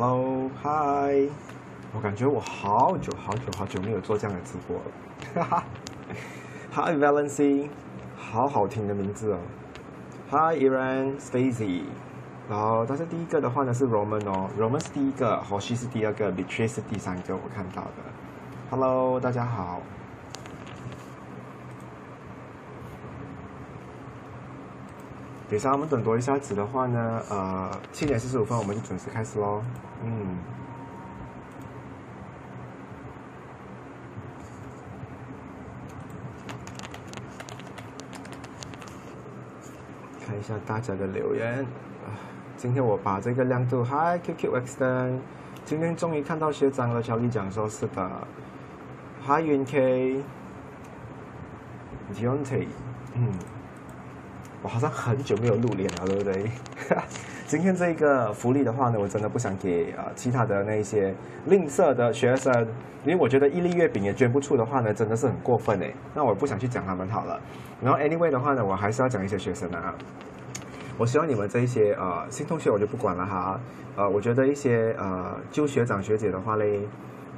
[0.00, 1.28] Hello，Hi，
[1.92, 4.84] 我感觉我好久好久好久没有做这样的直播了，
[5.42, 5.64] 哈哈。
[6.70, 7.68] Hi Valency，
[8.16, 9.38] 好好听的名字哦。
[10.30, 11.82] Hi Iran，Stacy，
[12.48, 17.90] 然后但是第一个的话呢是 Roman 哦，Roman 是第一个，，Hoshi 是第二个，Beatrice 是第三个，我看到的。
[18.70, 19.80] Hello，大家好。
[25.48, 29.62] 等一下，我们等多一下子的话呢，呃，七点四十五分我们就准时开始喽。
[30.04, 30.36] 嗯。
[40.26, 41.64] 看一下大家的留言
[42.04, 42.12] 啊，
[42.58, 45.18] 今天我把这个亮度，Hi QQ X 灯，
[45.64, 48.10] 今天终于看到学长了，小李讲说是的
[49.26, 50.26] ，Hi 云 K，Jonty，
[53.14, 53.32] 嗯。
[54.62, 56.50] 我好像很久没有露脸了，对不对？
[57.46, 61.14] 今天这个福利的话呢，我真的不想给啊其他的那些
[61.46, 62.66] 吝啬的学生，
[63.04, 65.90] 因为我觉得一粒月饼也捐不出的话呢，真的是很过分哎。
[66.14, 67.40] 那我不想去讲他们好了。
[67.80, 69.94] 然后 anyway 的话呢，我还是要讲一些学生啊。
[70.98, 73.60] 我希望你们这一些呃新同学我就不管了哈。
[73.96, 76.80] 呃，我觉得一些呃旧学长学姐的话嘞。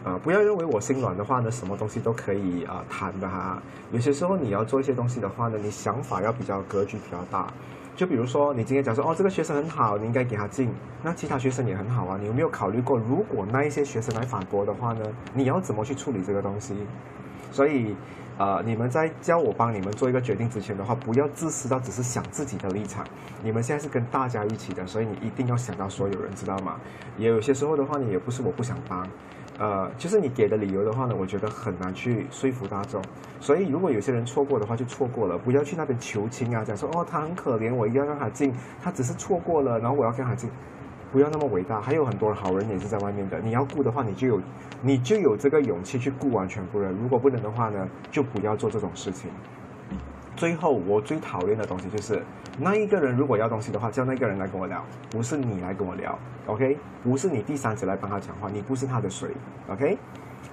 [0.05, 3.61] 啊，不要认为我心软的话呢，什么东西都可以啊谈的哈。
[3.93, 7.53] 有些时候你要做一些东西的话呢，你想法要比较格局比较大。
[7.97, 10.73] 就比如说，你今天讲说哦，这个学生很好，你应该给他进。
[11.03, 16.75] 那其他学生也很好啊，你有没有考虑过，如果那一些学生来反驳的话呢，你要怎么去处理这个东西？
[17.53, 17.95] 所以，
[18.39, 23.05] 呃，你们在叫我帮你们做一个决定之前的话，不要自私到只是想自己的立场。
[23.43, 26.77] 你们现在是跟大家一起的，所以你一定要想到所有人，知道吗？
[27.19, 29.07] 也有些时候的话呢，也不是我不想帮。
[29.61, 33.03] 呃，就是你给的理由的话呢，我觉得很难去说服大众。
[33.41, 40.49] 所以如果有些人错过的话，就错过了，不要去那边求情啊，讲说哦他很可怜，我一定要让他进，他只是错过了，然后我要跟他进，
[41.13, 41.79] 不要那么伟大。
[41.79, 44.41] 还有很多好人也是在外面的，你要顾的话，你就有
[44.81, 46.97] 你就有这个勇气去顾完全部人。
[47.03, 49.31] 如果不能的话呢，就不要做这种事情。
[50.37, 52.23] 最后，我最讨厌的东西就是，
[52.59, 56.79] 那一个人如果要东西的话，叫那个人来跟我聊，不是你来跟我聊，OK？
[57.03, 59.29] 不是你第三者来帮他讲话，你不是他的谁
[59.69, 59.99] ，OK？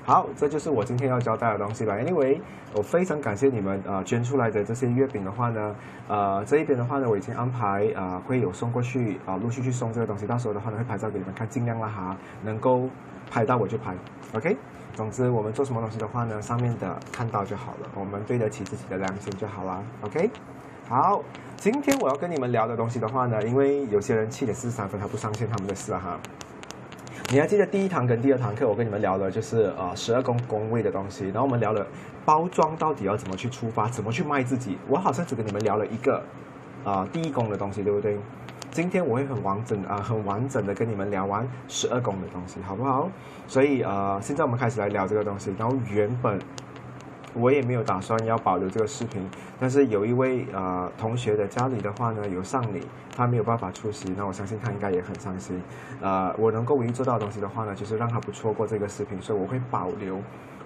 [0.04, 1.94] 好，这就是我今天要交代的东西了。
[1.98, 2.40] Anyway，
[2.74, 5.76] 我非常感谢你们啊捐出来的这些月饼的话呢，
[6.08, 12.90] 呃，这一边的话呢，我已经安排啊会有送过去啊，陆续去送这个东西，到时候的话呢会拍照给你们看，尽量啦哈，能够
[13.30, 13.94] 拍到我就拍
[14.34, 14.56] ，OK？
[14.98, 19.84] 总之，我们做什么东西的话呢，上面的看到就好了，我们对得起自己的良心就好了。
[20.02, 20.28] OK，
[20.90, 21.22] 好，
[21.56, 26.20] 今天我要跟你们聊的东西的话呢，因为有些人七点四十三分他不上线，他们的事哈。
[27.30, 31.86] 你还记得第一堂跟第二堂课，我跟你们聊的就是呃十二宫宫位的东西，然后我们聊了
[32.26, 34.80] 包装到底要怎么去出发，怎么去卖自己。
[34.88, 36.24] 我好像只跟你们聊了一个
[36.84, 38.18] 啊第一宫的东西，对不对？
[38.72, 43.10] 今天我会很完整啊， 很完整的跟你们聊完十二宫的东西，好不好？
[43.48, 45.54] 所以呃，现在我们开始来聊这个东西。
[45.58, 46.40] 然后原本
[47.34, 49.28] 我也没有打算要保留这个视频，
[49.60, 52.82] 但是有一位呃同学的家里的话呢有丧礼，
[53.16, 55.62] 他没有办法出席，那我相信他应该也很伤心。
[56.02, 60.22] 呃，我能够唯一做到的东西的话呢，就是让他不错过这个视频，所以我会保留。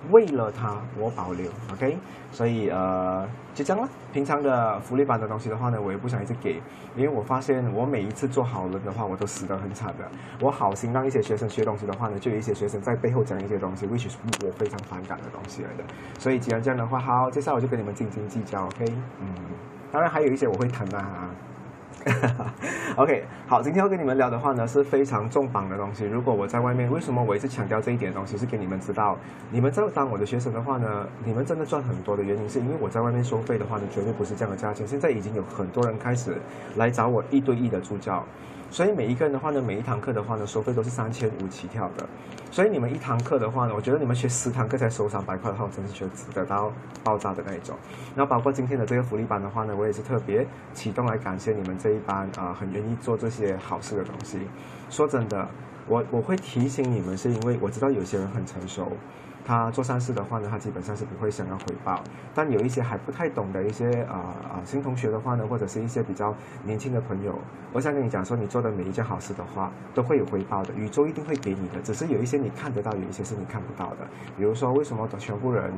[0.09, 1.97] 为了他，我保留，OK，
[2.31, 3.87] 所以呃，就这样了。
[4.11, 6.61] 平常的福利版的东西的话呢，我也不想一直给，
[6.95, 10.09] 因为我发现我每一次做好人的话，我都死得很惨的。
[10.41, 15.83] 我好心让一些学生学东西的话呢，就有一些学生在背后讲一些东西，which is 我非常反感的东西来的。
[16.17, 18.85] 所以既然这样的话，好，接下来我就跟你们斤斤计较，OK，
[19.19, 19.27] 嗯，
[19.91, 21.29] 当然还有一些我会疼啊。
[22.97, 26.05] OK，好，今天要跟你们聊的话呢是非常重磅的东西。
[26.05, 28.37] 如果我在外面，为什么我一直强调这一点东西？
[28.37, 29.17] 是给你们知道，
[29.51, 34.87] 你们在当我的学生的话呢，你们真的赚很多的原因，是因为我在外面收费的话呢，绝对不是这样的价钱。
[34.87, 36.35] 现在已经有很多人开始
[36.75, 38.25] 来找我一对一的助教。
[38.71, 42.07] 所以每一个人的话呢，每一堂课的话呢，收费都是三千五起跳的。
[42.49, 46.71] 所以你们一堂课的话呢，我觉得你们学十堂课才收三百块的话，我真是觉得值得到
[47.03, 47.77] 爆炸的那一种。
[48.15, 54.39] 然后包括今天的这个福利班的话呢，我也是特别启动来感谢你们这一班啊，很愿意做这些好事的东西。
[54.89, 55.45] 说真的，
[55.87, 58.93] 我我会提醒你们，是因为我知道有些人很成熟。
[59.45, 62.01] 他做善事的话呢，他基本上是不会想要回报。
[62.33, 66.33] 但有一些还不太懂的一些啊啊新同学的话呢，或者是一些比较
[66.63, 67.37] 年轻的朋友，
[67.73, 71.81] 我想跟你讲说，你做的每一件好事的话，都会有回报的，宇宙一定会给你的。
[71.81, 74.07] 只是有一些你看得到，有一些是你看不到的。
[74.37, 75.73] 比如说，为什么全部人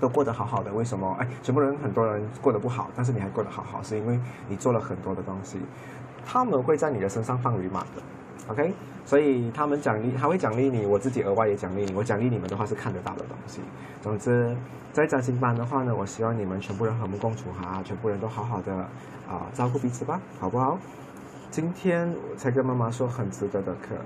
[0.00, 0.72] 都过得好好的？
[0.72, 4.18] 为什么哎，全部人很多人过得不好，但是你还过得好好，是因为
[4.48, 5.58] 你做了很多的东西，
[6.24, 8.02] 他们会在你的身上放驴马的。
[8.46, 8.72] OK，
[9.04, 11.92] 所以他们奖励，他会奖励你，我自己额外也奖励你。
[11.94, 13.60] 我奖励你们的话是看得到的东西。
[14.00, 14.56] 总之，
[14.92, 18.72] 在占星班的话呢，我希望你们全部人和睦共处哈，全部人都好好的
[19.28, 20.78] 啊照顾彼此吧，好不好？
[21.50, 23.96] 今天我才跟妈妈说很值得的课，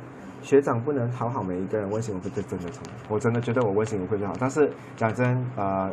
[0.43, 2.83] 学长不能讨好每一个人，问心无愧是真的错。
[3.09, 4.35] 我真的觉得我问心无愧就好。
[4.39, 5.91] 但是讲真，呃，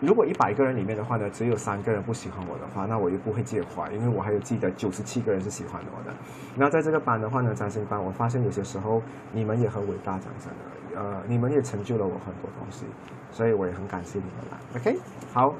[0.00, 6.14] 如果一百个人里面的话呢，只有三个人不喜欢我的话，那我又不会介怀，因为我还有记得九十七个人是喜欢我的。
[6.56, 9.02] 那在这个班的话呢，占星班，我发现有些时候
[9.32, 12.86] 你们也很伟大，讲真的，呃，你们也成就了我很多东西，
[13.30, 14.58] 所以我也很感谢你们啦。
[14.76, 14.98] OK，
[15.32, 15.54] 好。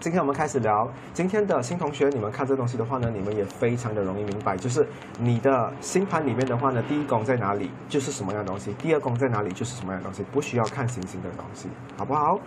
[0.00, 4.86] 今天我们开始聊今天的新同学，你们看这东西的话呢，你们也非常的容易明白，就是
[5.18, 12.38] 你的星盘里面的话呢，第一宫在哪里就是什么样的东西，第二宫在哪里就是什么样的东西，不需要看星星的东西，好不好？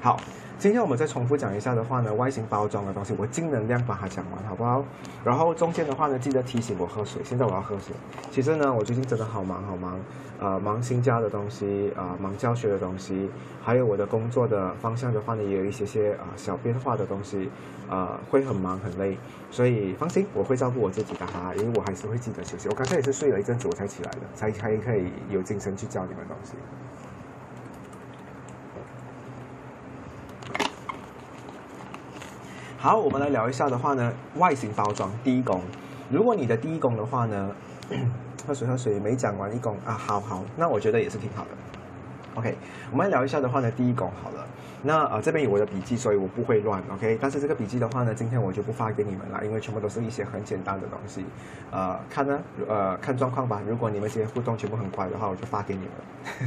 [0.00, 0.18] 好。
[0.56, 4.82] 今天我们再重复讲一下的话呢，外形包装的东西，我尽能量把它讲完，好不好？
[5.22, 7.20] 然后中间的话呢，记得提醒我喝水。
[7.22, 7.94] 现在我要喝水。
[8.30, 10.00] 其实呢，我最近真的好忙好忙，
[10.38, 13.28] 呃，忙新家的东西，啊，忙教学的东西，
[13.62, 17.50] 还有我的工作的方向的话呢，也有一些些啊小变化的东西，
[17.90, 19.18] 啊，会很忙很累。
[19.50, 22.68] 所以放心，我会照顾我自己的哈，因为我还是会记得休息。
[22.70, 26.52] 我刚才也是睡了一阵子，我才起来的，才才可以有精神去教你们东西。
[32.84, 35.58] 好，我们来聊一下的话呢，外形包装第一宫。
[36.10, 37.50] 如果你的第一宫的话呢，
[38.46, 41.50] 喝水喝水没讲完一宫啊，好好，那我觉得也是挺好的。
[42.34, 42.54] OK，
[42.92, 44.46] 我们来聊一下的话呢，第一宫好了。
[44.86, 47.18] 那呃这边有我的笔记，所以我不会乱，OK。
[47.18, 51.24] 但是这个笔记的话呢，今天我就不发给你们了，因为全部都是一些很简单的东西。
[51.70, 52.38] 呃，看呢，
[52.68, 53.62] 呃看状况吧。
[53.66, 55.80] 如果你们今天互动全部很乖的话，我就发给你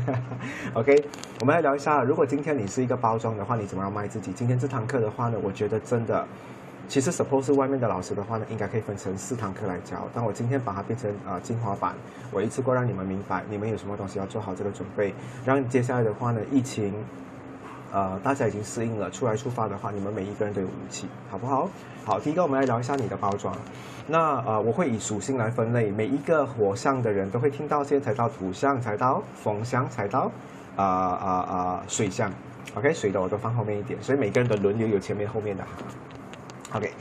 [0.06, 0.16] 们。
[0.75, 1.04] OK，
[1.42, 4.31] 我们来聊一下，如果今天你是一个包装的话，你怎么样卖自己？
[4.31, 6.24] 今天这堂课的话呢，我觉得真的，
[6.88, 10.07] 其实 suppose 外面的老师的话呢，应该可以分成四堂课来教。
[10.13, 11.95] 但我今天把它变成呃精华版，
[12.31, 15.12] 我一次过让你们明白，你们有什么东西要做好这个准备，
[15.44, 16.94] 让接下来的话呢，疫情。
[17.92, 21.69] 呃，大家已经适应了，出来出发的话，你们每一个人都有武器，好不好？
[22.06, 23.56] 好，第一个我们来聊一下你的包装。
[24.07, 30.31] 那呃，我会以属性来分类，每一个火象的人都会听到，现在才到土象，才到风象，才到
[30.75, 32.31] 啊啊啊水象。
[32.75, 35.63] OK，水的我都放后面一点，所以每个人的轮流有前面后面的。
[36.74, 36.92] OK，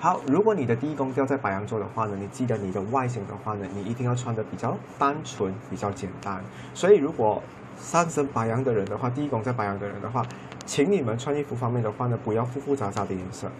[0.00, 6.42] 好，如果你的第一宫掉在白羊座的话呢，你记得你的外形的话呢，你一定要穿的比较单纯，比较简单。
[6.74, 7.42] 所以如果
[7.82, 10.24] 上升白羊的人的话，第一宫在白羊的人的话，
[10.64, 13.50] 请你们穿衣服方面的话呢，不要复复杂杂的颜色，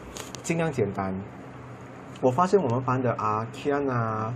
[0.42, 1.12] 尽量简单。
[2.20, 4.32] 我发现我们班的阿 Ken 啊，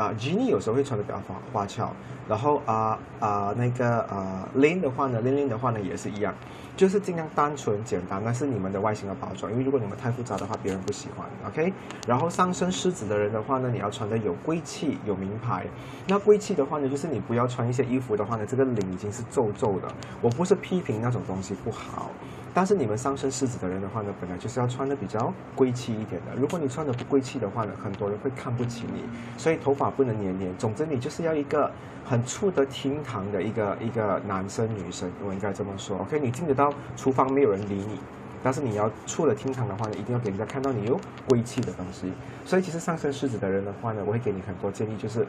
[0.00, 1.90] 啊 Jenny 有时候会穿的比较花花俏，
[2.26, 6.34] 然后啊啊那个啊 Lin 的话呢，Lin Lin 的话呢也是一样。
[6.76, 9.52] 就是尽量单纯简单，那是你们的外形的包装。
[9.52, 11.28] 因为如果你们太复杂的话，别人不喜欢。
[11.46, 11.70] OK，
[12.08, 15.66] 然后上身狮子的人的话呢，你要穿的有贵气、有名牌。
[16.08, 19.92] 那贵气的话呢，就是你不要穿一些衣服的话呢，这个领已经是皱皱的。
[20.22, 22.10] 我不是批评那种东西不好。
[22.52, 26.34] 但是你们上升狮子的人的话呢，本来就是要穿的比较贵气一点的。
[26.36, 29.04] 如果你穿的不贵气的话呢，很多人会看不起你。
[29.38, 30.52] 所以头发不能黏黏。
[30.58, 31.70] 总之，你就是要一个
[32.04, 35.98] 很出得厅堂的一个一个男生女生，我应该这么说。
[35.98, 38.00] OK，你进得到厨房没有人理你，
[38.42, 42.12] 但是你要出了厅堂的话呢，一定要给人家看到你有贵气的东西。
[42.44, 45.24] 所以其实上升狮子的人的话呢，我会给你很多建议，就是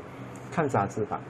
[0.51, 1.21] 看杂志吧。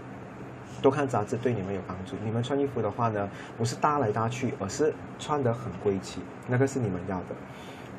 [0.82, 2.16] 多看杂志对你们有帮助。
[2.24, 7.36] 你们穿衣服的话呢，不是搭来搭去，而是穿得很贵气，那个是你们要的。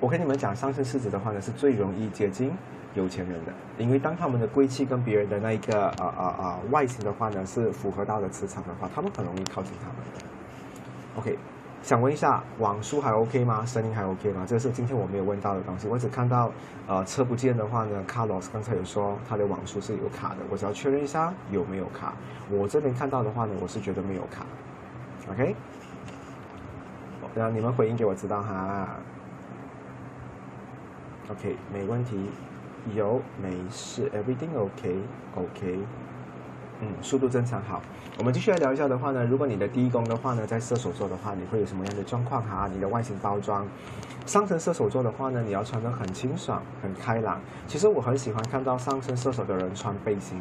[0.01, 2.51] 我跟你们讲，上升狮子的话呢，是最容易接近
[2.95, 11.21] 有钱人的，因为当他们的贵气跟别人的那一个啊啊啊外形的话呢，是符合到的磁场的话，他们很容易靠近他们的。
[11.21, 11.39] OK。
[11.83, 13.67] 想问一下，网速还 OK 吗？
[13.67, 14.45] 声音还 OK 吗？
[14.47, 15.89] 这是今天我没有问到的东西。
[15.89, 16.51] 我只看到，
[16.87, 22.15] 呃，车不见的话呢，Carlos 刚才有说他的网速是有卡的，我只要确认一下有没有卡。
[22.51, 24.47] 我这边看到的话呢，我是觉得没有卡。
[25.31, 25.57] OK，
[27.35, 28.89] 那你们回应给我知道哈。
[31.31, 32.31] OK，没问题，
[32.95, 35.81] 有没事，Everything OK，OK。
[36.83, 37.81] 嗯，速度正常好。
[38.19, 42.69] 我们继续来聊一下的话呢，如果你的第一宫的话呢，在射手座的话，你会有什么样的状况哈？
[42.75, 43.65] 你的外形包装，
[44.27, 47.41] 上升射手座的话呢，你要穿的很清爽、很开朗。
[47.69, 50.37] 其实我很喜欢看到上升射手的人穿背心，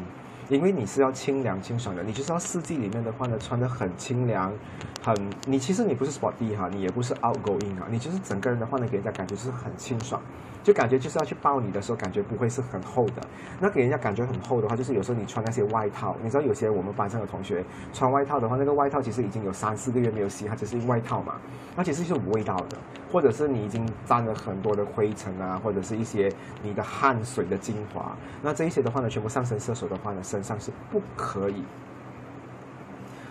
[0.48, 4.52] 因为你是要清凉清爽的，你就是要四季里面的话呢，穿的很清凉，
[5.00, 10.20] 很你其实你不是 sporty 哈，你也不是 outgoing 啊，你就是整个人的话呢，给人家感觉就是很清爽。
[10.62, 13.22] 就感觉就是要去抱你的时候，感觉不会是很厚的。
[13.60, 21.34] 那给人家感觉很厚的话，就是有时候你穿那些外套，你知道有些我们班上的同学穿外套的话，那个外套其实已经有三四个月没有洗，它只是外套嘛，
[21.76, 22.78] 那其实是有味道的。
[23.10, 31.62] 或者是你已经沾了很多的灰尘啊，或者是一些你的汗水的精华，那这一些的话呢，全部上身射手的话呢，身上是不可以。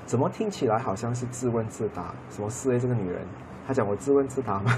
[0.06, 2.14] 怎么听起来好像是自问自答？
[2.30, 3.22] 什么四 A 这个女人，
[3.66, 4.72] 她讲我自问自答吗？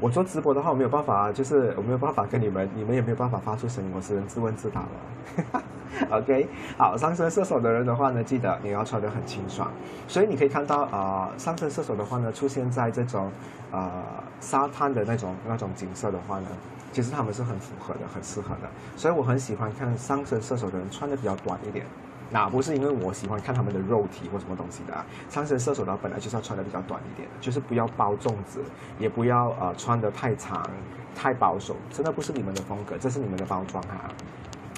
[0.00, 5.62] 我做直播的话，我没有办法，就是我没有办法跟你们，你们也没有办法发出声音，我只能自问自答了。
[6.10, 9.70] OK，好，上升射手的人的话呢，记得你要穿得很清爽。
[10.08, 13.30] 所以你可以看到啊，上升射手的话呢，出现在这种
[13.70, 13.90] 呃
[14.40, 16.48] 沙滩的那种那种景色的话呢，
[16.92, 18.68] 其实他们是很符合的，很适合的。
[18.96, 21.86] 所以我很喜欢看上升射手的人穿的比较短一点。
[22.30, 28.60] 那不是因为我喜欢看他们的肉体或什么东西的，上升射手呢本来就是要穿的比较短一点，就是不要包粽子，
[28.98, 30.68] 也不要呃穿的太长、
[31.14, 34.10] 太保守，真的不是你们的风格，这是你们的包装哈。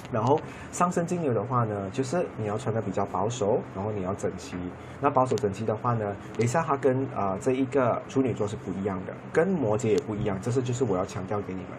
[0.09, 0.39] 然后
[0.71, 4.55] 上升金牛的话呢，就是你要穿的比较保守，然后你要整齐。
[5.01, 11.69] 那保守整齐的话呢，等一下它跟呃这一个处女座是不一样的，跟摩羯也不一样，这是就是我要强调给你们。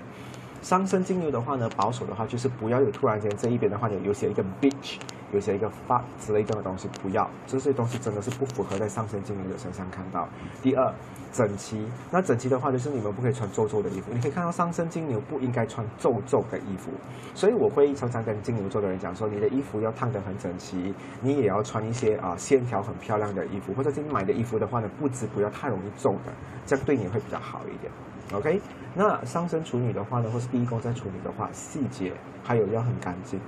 [0.60, 4.98] 上升金牛的话呢，保守的话就是不要有突然间这一边的话呢有写一个 bitch，
[5.32, 10.28] 有写一个 fuck 之类这样的东西，不要这些东西真的是不符合在上升金牛的身上看到。
[10.60, 10.92] 第二，
[11.32, 16.90] 整齐，那整齐的话就是你们不可以穿皱皱的衣服，你可以看到上升金牛不应该穿皱皱的衣服，
[17.34, 26.32] 所以我会常常跟金牛座的人讲说，你的衣服要烫得很整齐，你也要穿一些啊线条很漂亮的衣服，或者是你买的衣服的话呢，布置不要太容易皱的，
[26.66, 27.90] 这样对你会比较好一点。
[28.34, 28.60] OK，
[28.94, 32.12] 那上升处女的话呢，或是第一宫在处女的话，细节
[32.44, 33.40] 还有要很干净。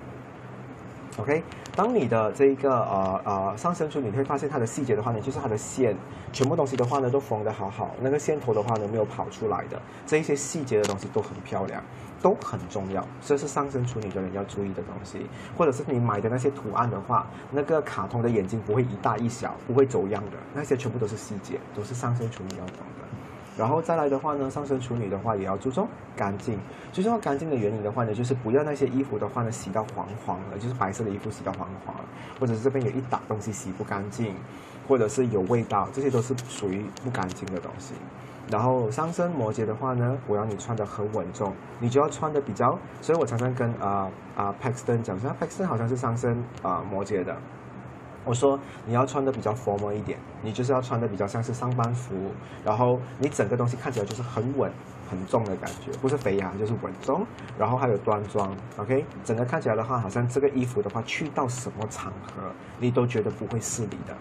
[1.18, 1.42] OK，
[1.76, 5.94] 当你的这一个呃呃上升处女，你会发现它的细节的话呢，就是它的线，
[6.32, 11.82] 全部东西的话呢都缝得好好，那个线头的话呢没有跑出来的，这一些细节的东西都很漂亮，
[12.22, 15.26] 都很重要，这是上升处女的人要注意的东西。
[15.58, 22.76] 或者是你买的那些图案的话，那个卡通的眼睛不会一大一小，不会走样的，那些全部都是细节，都是上升处女要懂。
[23.60, 25.86] 然后再来的话呢，上升处女的话也要注重
[26.16, 26.58] 干净。
[26.92, 31.94] 最重要干净的原因的话呢，就是不要那些衣服的话呢洗到黄黄的，就是白色的衣服洗到黄黄，
[32.40, 34.34] 或者是这边有一打东西洗不干净，
[34.88, 37.92] 或者是有味道，这些都是属于不干净的东西。
[38.50, 42.78] 然后上升摩羯的话呢，我要你穿的很稳重，你就要穿的比较。
[43.02, 47.36] 所以我常常跟啊啊 Paxton 讲说，Paxton 好像是上升啊摩羯的。
[48.24, 52.14] 我说你要穿的比较 formal 一点，你就是要穿的比较像是上班服，
[52.64, 54.70] 然后你整个东西看起来就是很稳、
[55.10, 57.26] 很重的感觉，不是肥羊就是稳重，
[57.58, 64.14] 然后还有端庄，OK，整个看起来的话，好像这个衣服的话，去到什么场合你都觉得不会失礼的，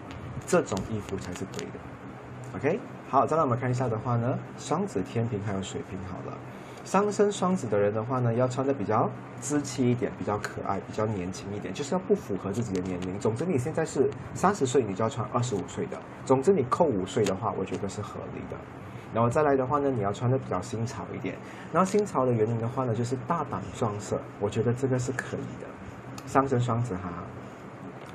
[0.46, 2.80] 这种衣服才是对的，OK，
[3.10, 6.36] 好，再来我们看一下的话呢，双子、天平还有水瓶，好了。
[6.84, 9.08] 上升双子的人的话呢，要穿的比较
[9.40, 13.18] 稚气一点，比较可爱，比较年轻一点，就是要不符合自己的年龄。
[13.18, 15.98] 总之你现在是三十岁，你就要穿二十五岁的。
[16.24, 18.56] 总之你扣五岁的话，我觉得是合理的。
[19.12, 21.36] 然后再来的话呢，你要穿的比较新潮一点。
[21.72, 25.66] 然后新潮的原因的话呢，就是大胆撞色，我觉得这个是可以的。
[26.26, 27.10] 上升双子哈。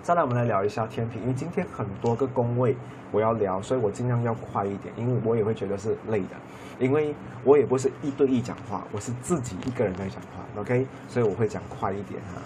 [0.01, 2.75] 再来我们来聊一下天平，因为今天很多个宫位
[3.11, 6.35] 我要聊，所以我尽量要快一点，因为我也会觉得是累的。
[6.79, 12.41] 因为我也不是一对一讲话，我是自己一个人在讲话，OK，所以我会讲快一点哈。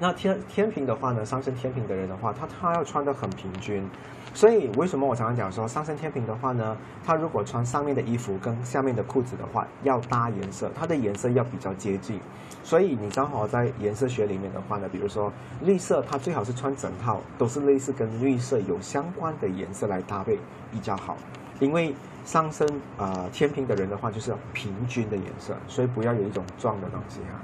[0.00, 3.88] 那天天平的话呢，上升天平的人的话，他他要穿的很平均，
[4.32, 12.20] 所以为什么我常常讲说上升天平的话呢，他如果穿上面的衣服跟下面的裤子的话，要搭颜色，它的颜色要比较接近。
[12.62, 20.38] 所以你刚好在颜色学里面的话呢，比如说绿色，它最好是穿整套都是类似跟绿色有相关的颜色来搭配
[20.70, 21.16] 比较好，
[21.60, 21.94] 因为。
[22.28, 22.68] 上升
[22.98, 27.40] 啊，天平的人的话就是要平均的颜色，所以不要有一种撞的东西哈。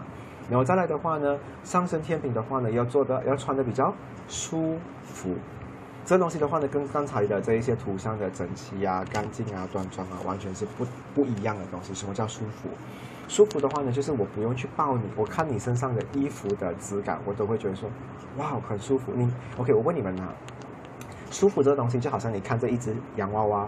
[0.51, 3.95] 然后再来的话呢，上升天平的话呢，要做的要穿的比较
[4.29, 5.37] 舒服。
[6.05, 11.95] 这东西的话呢，跟刚才的这一些图上的整齐啊、干净啊、端庄啊，完全是不不一样的东西。
[11.95, 12.69] 什么叫舒服？
[13.27, 17.89] 舒服的话呢，就是我不用去抱你，我看你身上的衣服的质感，我都会觉得说，
[18.37, 19.13] 哇，很舒服。
[19.17, 19.73] 你 OK？
[19.73, 20.29] 我问你们啊，
[21.31, 23.67] 舒服这个东西就好像你看这一只洋娃娃。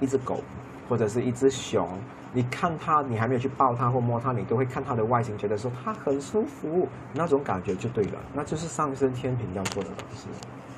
[0.00, 0.42] 一只狗，
[0.88, 1.88] 或者是一只熊，
[2.32, 10.26] 你看它，你还没有去抱它或摸它，你都会看它的外形，觉得说它很舒服，那种感觉就对了，那就是上升天平要做的东西。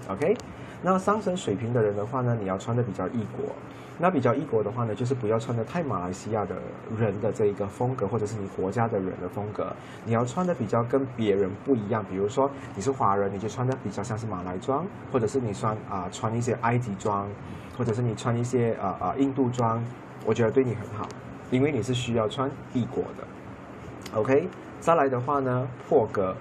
[0.09, 0.37] OK，
[0.83, 3.55] 那上升水平的人的话呢，你要穿的比较异国。
[3.99, 6.57] 那比较异国的话呢，就是不要穿的太马来西亚的
[6.99, 9.73] 人的这一个风格，或者是你国家的人的风格。
[10.05, 17.29] 你要穿的比较跟别人不一样，比如说你是华人，你就穿的比较像是马来装，或者是你穿啊穿一些埃及装，
[17.77, 19.83] 或者是你穿一些啊啊印度装，
[20.25, 21.07] 我觉得对你很好，
[21.51, 24.19] 因为你是需要穿异国的。
[24.19, 24.49] OK，
[24.81, 26.35] 再来的话呢，破格。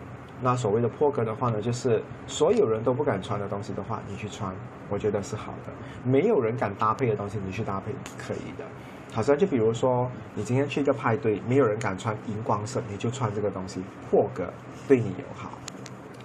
[0.43, 4.53] 那所谓的破格的话呢，就是所有人都不敢穿的东西的话，你去穿，
[4.89, 5.71] 我觉得是好的。
[6.03, 8.65] 没有人敢搭配的东西，你去搭配可以的。
[9.13, 14.51] 好像就比如说，你今天去一个派对，没有人敢穿荧光色，你就穿这个东西，破格
[14.87, 15.51] 对你友好。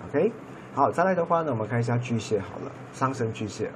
[0.09, 0.33] OK，
[0.73, 3.71] 好，再来的话呢，我们看一下巨蟹好了，上升巨蟹。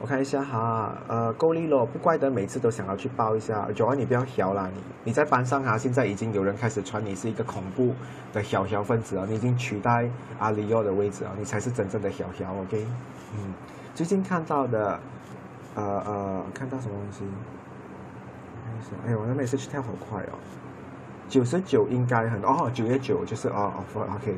[0.00, 3.66] 我看一下哈，呃，够力了，不怪得每次都想要去抱一下。
[3.74, 7.92] 九安，你不要小啦，你你在班上哈，现在已经有人开始传你是一个恐怖
[8.32, 12.86] 的小小分子啊，你已经取代阿里奥的位置啊，你才是真正的小小，OK？
[13.34, 13.52] 嗯，
[13.92, 15.00] 最近看到的，
[15.74, 17.24] 呃呃，看到什么东西？
[19.04, 20.38] 哎呦，我那每次去跳好快哦，
[21.28, 24.36] 九十九应该很哦，九月九就是哦哦，OK。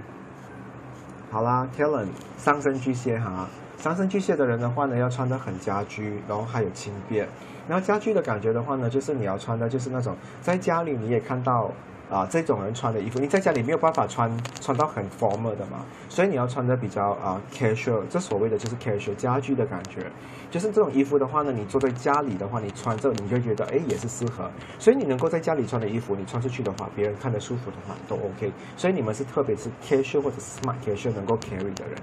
[1.31, 2.07] 好啦，Kellen，
[2.38, 3.47] 上升巨蟹哈。
[3.81, 7.27] 上升巨蟹的人的话呢，要穿的很家居，然后还有轻便。
[7.67, 11.71] 然后家居的感觉的话呢，就是你要穿的就是那种在家里你也看到
[12.11, 20.05] 啊这种人穿的衣服，你在家里没有办法穿穿到很 formal 的嘛，所以你要穿的比较啊 casual，这所谓的就是 casual 家居的感觉。
[20.51, 24.51] 就是这种衣服的话呢，你坐在家里的话，你穿这你就觉得哎也是适合。
[24.79, 28.53] 所以你能够在家里穿的衣服，你穿出去的话，别人看得舒服的话都 OK。
[28.77, 31.97] 所以你们是特别是 casual 或者 smart casual 能够 carry 的人。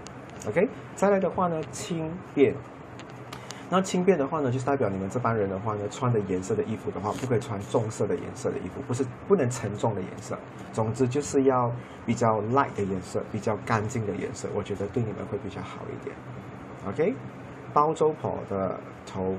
[0.47, 2.53] OK，再来的话呢，轻便。
[3.69, 10.37] 那轻便的话呢，就是代表你们这班人的话呢，穿的颜色的衣服的话，不可以穿重色的颜色的衣服，不是不能沉重的颜色。
[10.71, 11.69] 总之就是要
[12.05, 16.15] 比较 light 的颜色，比较干净的颜色，我觉得对你们会比较好一点。
[16.87, 17.13] OK，
[17.73, 19.35] 包租婆的头。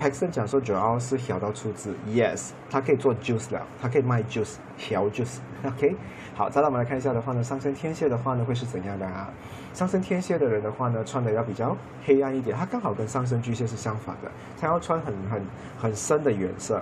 [0.00, 5.94] Paxton 讲说主要是小到出资，Yes，它可以做 juice 了，它可以卖 juice，调 juice，OK。
[6.34, 9.30] 好，再来我们来看一下的话呢，上升天蝎的话呢会是怎样的啊？
[9.74, 15.42] 上升天蝎的人的话呢，穿的要比较黑暗一点，他刚好跟上升巨蟹是相反的，他要穿很很
[15.80, 16.80] 很深的颜色。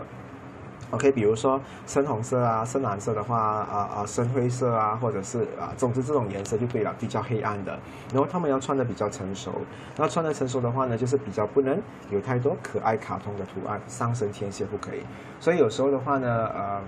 [0.90, 7.78] OK，比如说深红色啊，深蓝色的话，啊啊，深灰色啊，或者是啊，总之这种颜色就对了，比较黑暗的。
[8.12, 9.52] 然后他们要穿的比较成熟，
[9.96, 11.80] 那穿的成熟的话呢，就是比较不能
[12.10, 15.02] 有太多可爱卡通的图案，上升天蝎不可以。
[15.38, 16.80] 所以有时候的话呢，呃。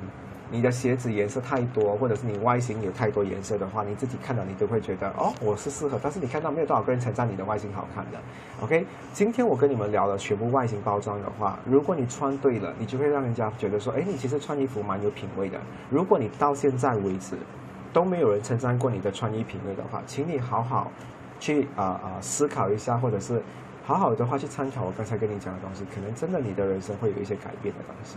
[0.53, 5.99] 你的鞋子颜色太多，或者是你外形有太多颜色的话，你自己看到你都会觉得哦，我是适合。
[6.03, 8.19] 但是你看到没有多少个人称赞你的外形好看的。
[8.61, 8.85] OK，
[9.15, 15.59] 今天我跟你们聊的全部外形包装的话，如果你穿对了，你就会让人家觉得说，哎，你其实穿衣服蛮有品味的。
[15.89, 17.35] 如果你到现在为止
[17.91, 20.93] 都没有人称赞过你的穿衣品味的话，请你好好
[21.41, 23.43] 去啊啊思考一下，或者是。
[23.85, 28.17] 好好的话去参考我刚才跟你讲的东西，可能真的你的人生会有一些改变的东西。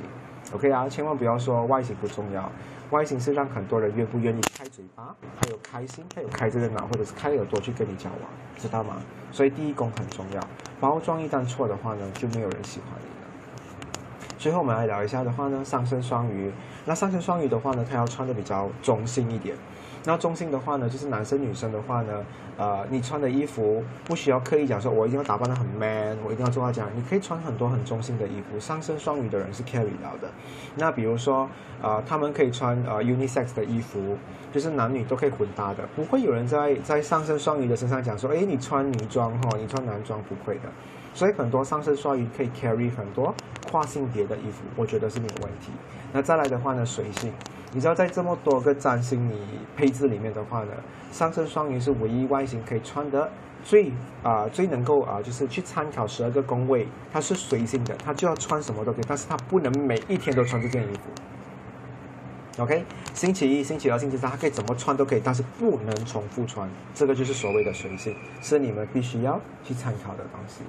[0.54, 2.52] OK 啊，千万不要说外形不重要，
[2.92, 8.98] 外形是让很多人愿不愿意开嘴巴，还有开心，还有开这个脑或者是开耳朵去跟你交往，知道吗？
[9.32, 10.48] 所以第一功很重要，
[10.80, 14.36] 包装一旦错的话呢，就没有人喜欢你了。
[14.38, 16.52] 最后我们来聊一下的话呢，上升双鱼，
[16.86, 19.58] 那上升双鱼的话呢，他要穿的比较中性一点。
[20.06, 22.24] 那中性的话呢，就是男生女生的话呢，
[22.58, 26.90] 呃，你穿的衣服不需要刻意讲说，我一定要打扮的很 man，我一定要做到这样。
[26.96, 28.60] 你可以穿很多很中性的衣服。
[28.60, 30.30] 上身双鱼的人是 carry 到的。
[30.76, 31.50] 那比如说，
[31.82, 34.18] 呃，他们可以穿呃 unisex 的衣服，
[34.54, 40.70] 就是男女都可以混搭的，不会有人在在上身双鱼的身上讲说，哎，你穿女装哈，你穿男装不会的。
[41.14, 43.34] 所以很多上身双鱼可以 carry 很多
[43.70, 45.72] 跨性别的衣服，我觉得是没有问题。
[46.14, 47.32] 那再来的话呢，随性。
[47.74, 49.38] 你知道在这么多个占星你
[49.76, 50.72] 配置里面的话呢，
[51.12, 53.30] 上升双鱼是唯一外形可以穿的
[53.66, 53.92] 最
[54.24, 62.64] 啊最能够啊就是去参考十二个宫位，它是随性的，它就要穿什么都可以，但是它不能每一天都穿这件衣服。
[62.64, 70.62] OK，星期一、星期二、星期三，它可以怎么穿都可以，但是不能重复穿，这个就是所谓的随性，是你们必须要去参考的东西。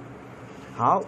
[0.75, 1.01] 好。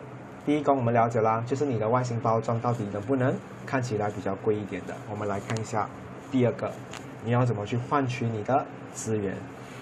[0.50, 3.32] 第一宫我们了解啦，就是你的外形包装到底能不能
[3.68, 4.96] 看起来比较贵一点的。
[5.08, 5.88] 我们来看一下
[6.32, 6.72] 第二个，
[7.24, 9.36] 你要怎么去换取你的资源？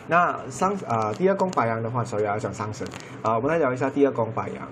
[0.07, 2.85] 那上啊，第二宫白羊的话，所以要讲上升
[3.21, 3.33] 啊。
[3.35, 4.67] 我们来聊一下第二宫白羊。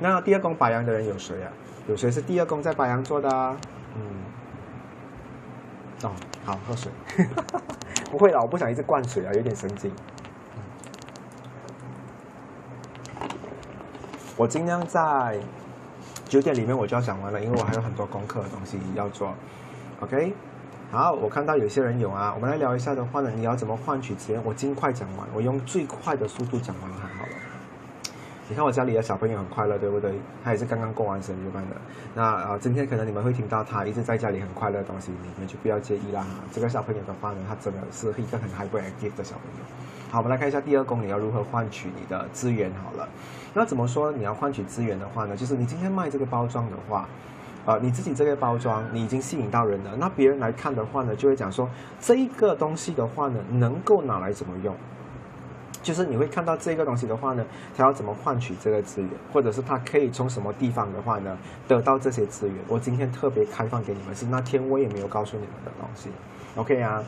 [0.00, 1.52] 那第二宫白羊的人有谁啊？
[1.86, 3.56] 有谁是第二宫在白羊座的啊？
[3.94, 4.02] 嗯，
[6.02, 6.10] 哦，
[6.44, 6.90] 好，喝水。
[8.10, 9.92] 不会了，我不想一直灌水啊，有点神经。
[14.36, 15.38] 我尽量在
[16.26, 19.32] 九点里面我就要讲完了，因为我还有很多功课的东西要做。
[20.00, 20.34] OK，
[20.90, 24.42] 好，我看到有些人有啊，我们来聊一下的话呢，你要怎么换取资源？
[24.44, 27.32] 我尽快讲完，我用最快的速度讲完它好了。
[28.48, 30.12] 你看我家里的小朋友很快乐，对不对？
[30.44, 31.76] 他也是刚刚过完生日班的。
[32.14, 36.26] 那啊，今天可能你们会听到他一直在家里很快乐的东西，你们就不要介意啦。
[36.52, 39.64] 这个小朋友的话呢，他真的是一个很 hyperactive 的小朋友。
[40.10, 43.08] 好，我们来看一下第二宫你要如何换取你的资源好了。
[43.58, 44.12] 那怎么说？
[44.12, 45.34] 你要换取资源的话呢？
[45.34, 47.08] 就是你今天卖这个包装的话，
[47.64, 51.66] 啊，你自己这个包装你已经吸引到人了，那别人来看的话呢，就会讲说
[51.98, 54.76] 这一个东西的话呢，能够拿来怎么用？
[55.82, 57.42] 就是你会看到这个东西的话呢，
[57.74, 61.34] 他要怎么换取这个资源，或者是他可以从什么地方的话呢
[61.66, 62.56] 得到这些资源？
[62.68, 66.10] 我今天特别开放给你们，是那天我也没有告诉你们的东西。
[66.56, 67.02] OK 啊。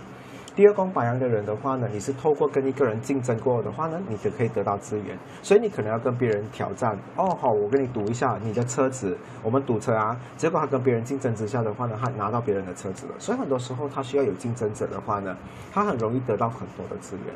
[0.58, 6.98] 第二宫白羊的人的话呢，你是透过跟一个人竞争过的话呢，你就可以得到资源，所以你可能要跟别人挑战。
[7.14, 10.18] 哦，好，我跟你赌一下你的车子，我们堵车啊。
[10.36, 13.12] 结果他跟别人竞争之下的话呢，他拿到别人的车子了。
[13.20, 15.36] 所以很多时候他需要有竞争者的话呢，
[15.72, 17.26] 他很容易得到很多的资源。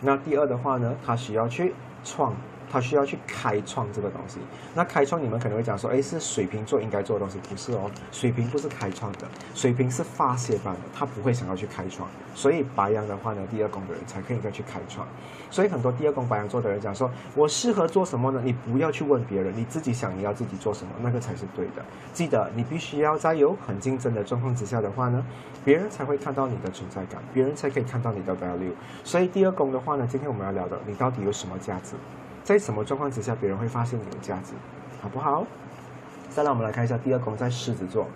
[0.00, 2.32] 那第二的话呢，他需要去创。
[2.70, 4.38] 他需要去开创这个东西。
[4.74, 7.90] 那开创，你们可能会讲说，哎，是水瓶座应该做的东西，不是哦。
[8.12, 12.08] 水瓶不是开创的，水瓶是发泄般的，他不会想要去开创。
[12.34, 15.06] 所以白羊的话呢，第二宫的人才可以应该去开创。
[15.50, 18.40] 所以很多第二宫白羊座的人讲说，我适合做什么呢？
[18.44, 21.82] 你不要去问别人，你自己想你要自己做什么，那个才是对的。
[22.12, 25.24] 记得你必须要在有很竞争的状况之下的话呢，
[25.64, 28.72] 别人才会看到你的存在感，别人才可以看到你的 value。
[29.02, 31.94] 所以第二宫的话呢，今天我们要聊的，你到底有什么价值？
[32.48, 34.54] 在什么状况之下，别人会发现你的价值，
[35.02, 35.44] 好不好？
[36.30, 38.06] 再来，我们来看一下第二宫在狮子座。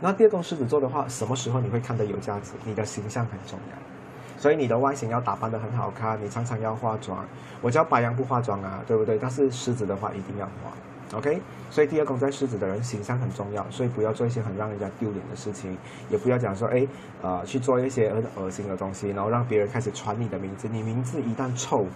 [0.00, 2.54] 那第二宫狮子座的话，什么时候你会看得有价值？
[2.64, 7.24] 你的形象很重要，所以你的外形要打扮得很好看，你常常要化妆。
[7.62, 9.16] 我叫白羊不化妆啊，对不对？
[9.20, 11.40] 但是狮子的话一定要化，OK？
[11.70, 15.78] 所以第二宫在狮子的人形象很重要，所以不要做一些很让人家丢脸的事情，
[16.10, 16.84] 也不要讲说，哎，
[17.22, 20.66] 呃，去做一些很恶心的东西，然后让别人开始传你的名字。
[20.72, 21.86] 你名字一旦臭。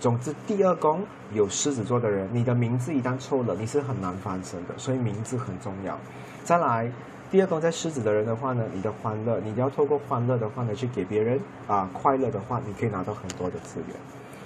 [0.00, 5.98] 总之，第二宫有狮子座的人，你的名字一旦错了，你是很难翻身的，所以名字很重要。
[6.44, 6.88] 再来，
[7.32, 13.96] 第二宫在狮子的人的话呢，你的欢乐，你要透过欢乐的话呢，去给别人啊快乐的话，你可以拿到很多的资源。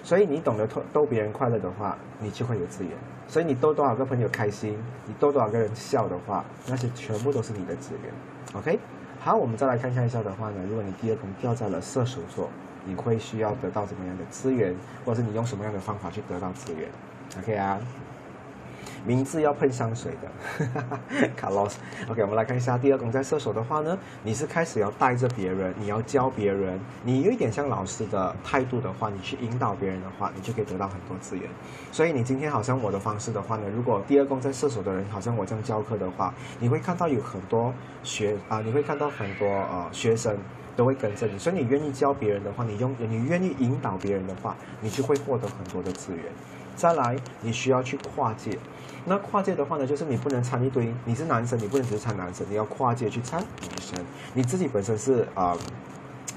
[0.02, 2.92] 所以你懂得逗逗别人快乐的话，你就会有资源。
[3.28, 8.12] 所以你逗多少个朋友开心，你逗多少个人笑的话，那些全部都是你的资源。
[8.54, 8.78] OK，
[9.20, 12.48] 好，我们再来看看一下的话呢，如果你第二宫掉在了射手座。
[12.84, 16.88] 你会需要得到什么样的资源，或者是你用什么样的方法去得到资源
[17.38, 17.78] ？OK 啊，
[19.04, 21.78] 名字要喷香水的， 卡洛斯。
[22.08, 31.48] OK，我们来看一下第二宫在射手的话呢，你是开始要带着别人，你要教别人，你有一点像老师的态度的话，你去引导别人的话，你就可以得到很多资源。
[31.90, 40.36] 所以你今天好像我的方式的话呢，如果第二宫在射手的人好像我这样教课的话，你会看到有很多学啊，你会看到很多呃学生。
[40.74, 46.24] 都会跟着你，所以你愿意教别人的话，你用你愿意引导别人的话，你就会获得很多的资源。
[46.76, 48.58] 再来，你需要去跨界。
[49.04, 53.98] 那跨界的话呢，就是你不能掺一堆，你是男生，你不能只是参男生，你要跨界去掺女生。
[54.34, 55.56] 你自己本身是啊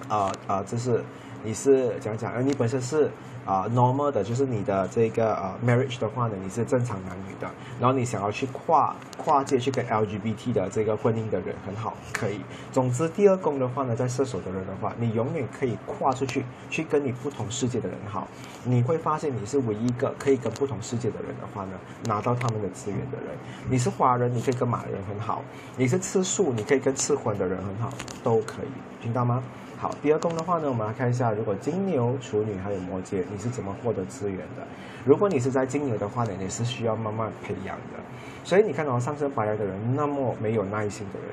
[0.07, 1.03] 啊啊，就是
[1.43, 3.09] 你是讲讲，而你本身是。
[3.45, 7.47] 啊，normal 的，就是你的这个呃 marriage 的话呢，你是正常男女的，
[7.79, 12.41] 然后你想要去跨跨界去跟 LGBT 的这个婚姻的人很好，可以。
[12.71, 18.27] 总之，第二宫的话呢，在射手的人的话，你永远可以跨出去，去跟你不同世界的人好。
[18.63, 21.73] 你会发现你是唯一一个可以跟不同世界的人的话呢，
[22.05, 23.37] 拿到他们的资源的人。
[23.69, 25.43] 你是华人，你可以跟马人很好；
[25.77, 29.43] 你是吃素，你可以跟吃荤的人很好，都可以，听到吗？
[29.77, 34.65] 好，第二宫的话呢，我们来看一下，如果金牛、处女还有摩羯，你是怎么获得资源的？
[35.03, 37.99] 如果你是在金牛的话呢，你是需要慢慢培养的。
[38.43, 41.29] 所以你看到上升白羊的人那么没有耐心的人，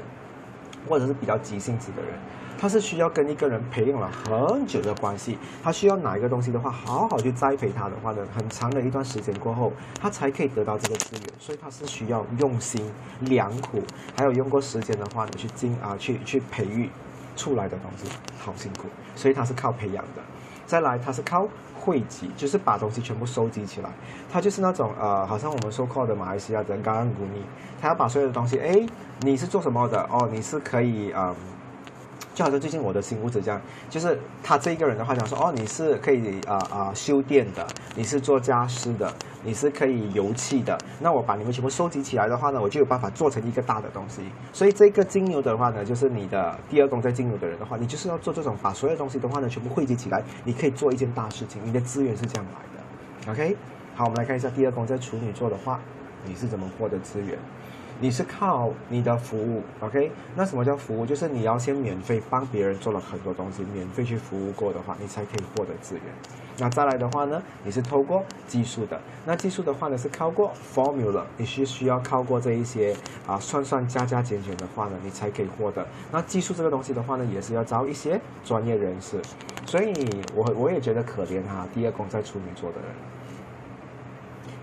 [0.88, 2.10] 或者是比较急性子的人，
[2.58, 11.24] 他是需要跟一个人培养了很久的关系，他需要哪一个东西的话，好好去栽培他的话呢，很长的一段时间过后，他才可以得到这个资源。
[11.38, 13.80] 所以他是需要用心良苦，
[14.16, 16.90] 还有用过时间的话呢，去经啊去去培育。
[17.36, 20.22] 出来的东西好辛苦，所以他是靠培养的。
[20.66, 21.46] 再来，他是靠
[21.78, 23.90] 汇集，就是把东西全部收集起来。
[24.32, 27.42] 他就是那种呃，好像我们说过的马来西亚人刚刚古尼，
[27.80, 28.86] 他要把所有的东西，哎，
[29.20, 30.02] 你是做什么的？
[30.10, 31.34] 哦，你是可以嗯。
[32.34, 39.12] 就好像最近我的新屋子这样，就是他这一个人的话讲说，哦，你是可以啊啊修电的，你是做家私的，
[39.44, 44.22] 你是可以油漆的，那我把你们全部收集起来的话呢，我就有办法做成一个大的东西。
[44.52, 51.60] 所以这个金牛的话呢，就是你的第二宫在金牛的人的话，你就是要做这种把所有东西的话呢，全部汇集起来，你可以做一件大事情。
[51.64, 53.56] 你的资源是这样来的，OK？
[53.94, 55.78] 好，我们来看一下第二宫在处女座的话，
[56.24, 57.38] 你是怎么获得资源？
[58.00, 60.10] 你是靠你的服务，OK？
[60.34, 61.06] 那什么叫服务？
[61.06, 66.04] 就是你要先免费帮别人做了很多东西，免费去服务过的话，你才可以获得资源。
[66.58, 69.00] 那再来的话呢，你是透过技术的。
[69.24, 72.94] 那技术的话呢，是靠过 formula，你是需要靠过这一些
[73.26, 75.86] 啊算算加加减减的话呢，你才可以获得。
[76.10, 79.20] 那技术这个东西的话呢，也是要招一些专业人士。
[79.64, 79.94] 所以
[80.34, 83.11] 我我也觉得可怜哈，第二宫在处女座的人。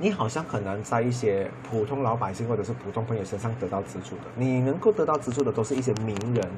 [0.01, 4.23] 你好像很难在一些普通老百姓或者是普通朋友身上得到资助的。
[4.35, 6.49] 你能够得到资助的都是一些名人、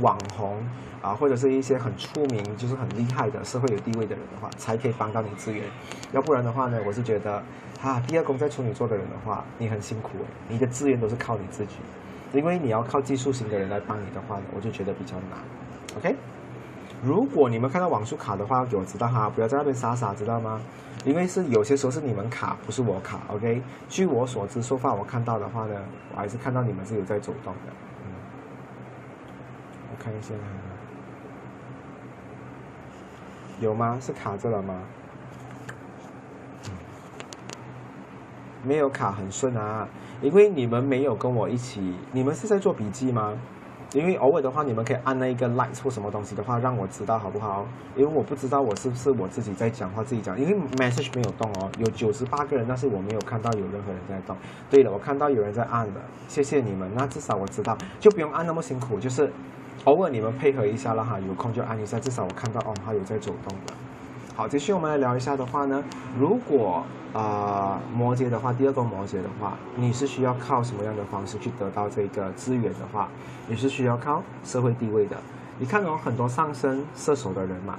[0.00, 0.56] 网红
[1.02, 5.62] 啊，或者是一些很出名、就是很厉害的社会有地位的人的话，才可以帮到你资源。
[6.12, 7.42] 要不然的话呢，我是觉得，
[7.82, 10.12] 啊，第二宫在处女座的人的话，你很辛苦，
[10.48, 11.74] 你的资源都是靠你自己，
[12.32, 15.38] 因为你要靠技术型的人来帮你的话呢，我就觉得比较难。
[15.98, 16.16] OK。
[17.02, 20.60] 如果你们看到网速卡的话，给我知道哈，不要在那边傻傻，知道吗？
[21.04, 23.62] 因为是有些时候是你们卡，不是我卡，OK？
[23.88, 25.74] 据我所知，说话我看到的话呢，
[26.12, 27.72] 我还是看到你们是有在走动的。
[28.04, 28.10] 嗯，
[29.92, 30.34] 我看一下，
[33.60, 33.98] 有吗？
[34.00, 34.80] 是卡着了吗？
[38.64, 39.86] 没有卡，很顺啊。
[40.22, 43.34] 因为你们没有跟我一起，你们是在做笔记吗？
[43.92, 47.66] 因为偶尔的话，你们可以按那一个 like 或什么东西的话，让我知道好不好？
[47.96, 54.36] 因为我不知道我是不是我自己在讲话，自己讲，因为 message 没有动哦，有九十八个人，但是我没有看到有任何人在动。
[54.68, 56.90] 对了，我看到有人在按了，谢谢你们。
[56.94, 59.32] 那至少我知道，就不用按那么辛苦，就是
[59.84, 63.72] 偶尔你们配合一下了哈，有空就按一下，至少我看到哦，他有在走动的。
[64.36, 65.82] 好，继续我们来聊一下的话呢，
[66.20, 73.08] 如果啊摩羯的话，第二个摩羯的话，你是需要靠什么样的方式去得到这个资源的话，
[73.48, 75.16] 你是需要靠社会地位的。
[75.58, 77.78] 你看哦，很多上升射手的人嘛，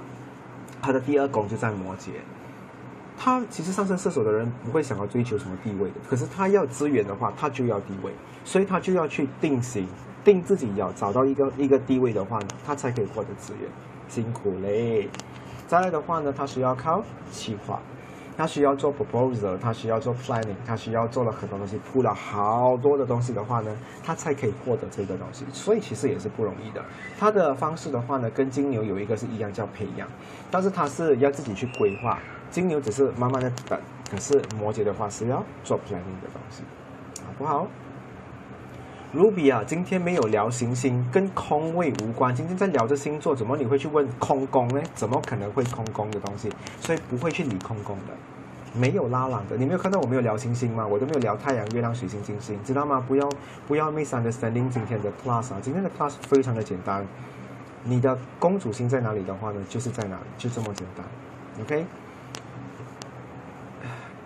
[0.82, 2.08] 他的第二宫就在摩羯，
[3.16, 8.10] 他其实上升射手的人不会想要追求什么地位的，可是他要资源的话，他就要地位，
[8.44, 9.86] 所以他就要去定型，
[10.24, 13.70] 定自己要找到一个一个地位的话呢，他才可以获得资源，
[14.08, 15.08] 辛苦嘞。
[15.68, 17.78] 再来的话呢，他需要靠企划，
[18.38, 25.44] 他需要做 proposal，他需要做 planning，他需要做了很多东西，铺了好多的东西的话呢，他才可以获得这个东西。
[25.52, 26.82] 所以其实也是不容易的。
[27.18, 30.08] 他的方式的话呢，跟金牛有一个是一样，叫培养，
[30.50, 32.18] 但是他是要自己去规划。
[32.48, 33.78] 金牛只是慢慢的等，
[34.10, 36.62] 可是摩羯的话是要做 planning 的东西，
[37.22, 37.66] 好不好
[39.14, 42.34] 卢比啊，今天没有聊行星，跟空位无关。
[42.34, 44.82] 今天在聊着星座，怎么你会去问空宫呢？
[44.94, 46.52] 怎么可能会空宫的东西？
[46.78, 48.12] 所以不会去理空宫的，
[48.78, 49.56] 没有拉朗的。
[49.56, 50.86] 你没有看到我没有聊星星吗？
[50.86, 53.02] 我都没有聊太阳、月亮、水星、金星，知道吗？
[53.08, 53.26] 不要
[53.66, 57.02] 不要 misunderstanding 今天的 plus 啊，今天的 plus 非常的简单。
[57.84, 61.06] 你的公主星在哪里的话呢，就是在哪里，就这么简单。
[61.62, 61.86] OK。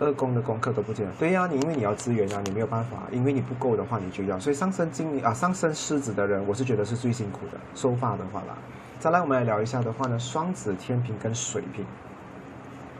[0.02, 4.38] 二宫的功课都不见了，对呀，你因为你要资源啊，你没有办法，因为你不够的话，你就要。
[4.38, 8.56] 所以上升金啊，上升狮子的人，我是觉得是最辛苦的，收发的话啦。
[8.98, 11.84] 再来，我们来聊一下的话呢，双子、天平跟水瓶。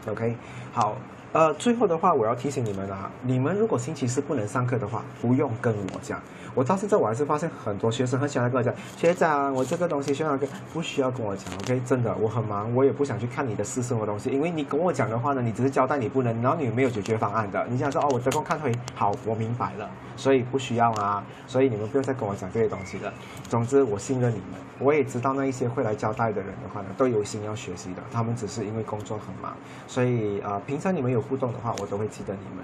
[0.07, 0.35] OK，
[0.71, 0.95] 好。
[1.33, 6.21] 呃，最后的话，我要提醒你们啊，你们如果星期四不能上课的话，不用跟我讲。
[6.53, 11.81] 我到现在我还是发现很多学生很喜欢跟我讲，学长，我这个东西需要跟，不需要跟我讲，OK？
[11.87, 17.65] 真的，我很忙，我也不想去看你的私生活东西，因为你跟我讲的话呢，你只是交代你不能，然后你没有解决方案的。
[17.67, 23.11] 你想说哦，我得空看回，好，我明白了，所以不需要啊，所以你们不用再跟我讲这些东西了。
[23.49, 24.61] 总之，我信任你们。
[24.79, 28.01] 我也知道那一些会来交代的人的话呢，都有心要学习的。
[28.11, 29.55] 他们只是因为工作很忙，
[29.87, 32.63] 所以啊，平常你们有互动的话，我都会记得你们。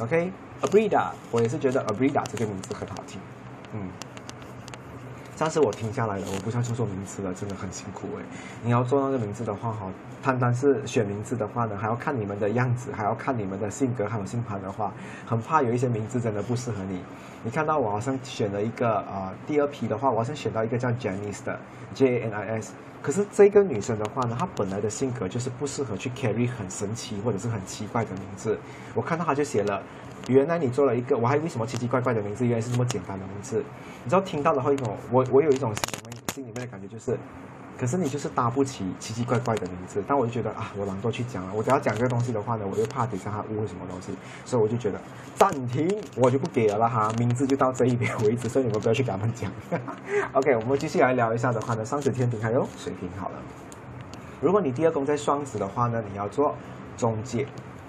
[0.00, 3.20] OK，Abrida，我也是觉得 Abrida 这个名字很好听。
[3.72, 3.88] 嗯，
[5.36, 8.24] 上次我听下来了，我不想去做名字了，真的很辛苦哎。
[8.62, 9.86] 你要做那个名字的话，哈，
[10.22, 14.92] 单单是选名字的话呢，还要看你们的样子，还要看你们的性格，还有星盘的话，
[15.26, 17.00] 很怕有一些名字真的不适合你。
[17.42, 21.58] 你看到我好像选了一个啊，第二批的话，我好像选到一个叫 Janice 的
[21.94, 22.72] ，J N I S。
[23.02, 28.58] 可是这个女生的话呢，她本来的性格就是不适合去 carry 很神奇或者是很奇怪的名字。
[28.94, 29.82] 我看到她就写了，
[30.28, 33.64] 原来你做了一个，我还以为什么奇奇怪怪的名字，原来是这么简单的名字。
[34.04, 37.18] 你知道听到的话一种，我我有一种心里面心里面的感觉就是。
[37.80, 41.52] 可是你就是搭不起奇奇怪怪的名字，但我就觉得啊，我懒惰去讲了。
[41.54, 44.14] 我只要讲这个东西的话呢，我又怕等下他误会什么东西，
[44.44, 45.00] 所以我就觉得
[45.34, 49.50] 暂停，我就不给了哈，名字就到这一边为止，所以你们不要去跟他们讲。
[50.34, 53.36] OK，我们继续来聊一下的话呢，双子、天平还有水瓶好了。
[54.42, 56.54] 如果你第二宫在双子的话呢，你要做
[56.98, 57.46] 中介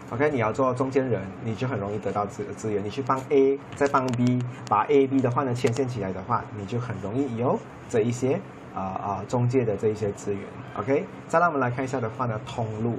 [0.10, 2.82] ，OK，你要做中间人，你就很容易得到资资源。
[2.82, 8.40] 你去帮 A，再帮 B，把 A、B 的话呢牵线起来的话，你就很容易有这一些。
[8.74, 10.42] 啊啊，中介的这一些资源
[10.78, 11.06] ，OK。
[11.28, 12.96] 再让我们来看一下的话呢，通路，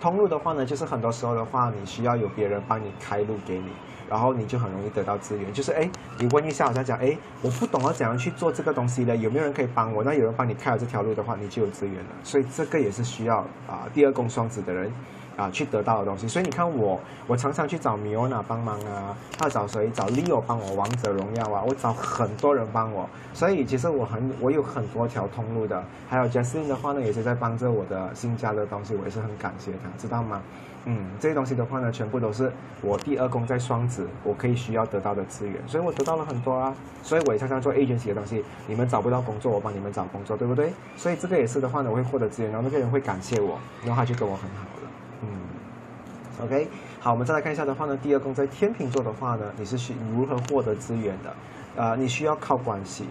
[0.00, 3.68] 通路的话呢，就是很多时候的话，你需要有别人帮你开路给你，
[4.08, 5.52] 然后你就很容易得到资源。
[5.52, 10.02] 就是哎，你问一下，好像讲哎，我不懂要怎样去做这个东西的，有没有人可以帮我？
[10.02, 12.10] 那有人帮你开了这条路的话，你就有资源了。
[12.22, 14.92] 所以这个也是需要啊，第二宫双子的人。
[15.36, 19.90] 啊，去得到的东西，所以你看我，我常常去找米欧娜帮忙啊，他找谁？
[19.90, 25.82] 找 Leo 帮我王者荣耀啊，我找很多人帮我，所以其实我很，我有很多条通路的。
[26.08, 30.40] 还有 Justin 的话呢，也是在帮着我的新家的东西，我也是很感谢他，知道吗？
[30.86, 36.74] 嗯，这些东西的话呢，全部都是我第二宫在双子，我可以需要得到的资源，所以我得到了很多啊。
[37.02, 40.72] 所以我也常常做 agency 的东西，你们找不到工作，我帮你们找工作，对不对？
[40.96, 44.90] 所以这个也是的话呢，我会获得资源，然后那个人会感谢我，然后他就跟我很好了。
[46.42, 46.66] OK，
[47.00, 51.32] 好，我们再来看一下的话呢，第二宫在天秤座的话呢，你是需如何获得资源的？
[51.76, 53.04] 呃，你需要靠关系。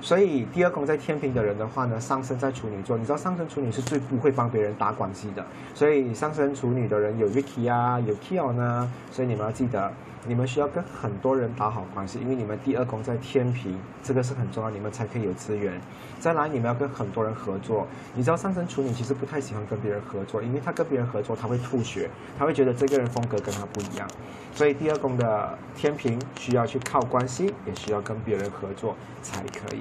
[0.00, 9.92] 所以第二宫在天平的人的话呢，上升在处女座，你知道上升处女是最不会帮别人打关系的，所以上升处女的人有 Vicky 啊，有 Kion 呢，所以你们要记得。
[10.26, 15.80] 你们需要跟很多人打好关系，因为你们第二宫在天平，这个是很重要，你们才可以有资源。
[16.18, 17.86] 再来，你们要跟很多人合作。
[18.14, 24.06] 你知道上升处女其实不太喜欢跟别人合作，因为他跟别人合作他会吐血，他会觉得这个人风格跟他不一样。
[24.54, 29.80] 所以第二宫的天平需要去靠关系，也需要跟别人合作才可以。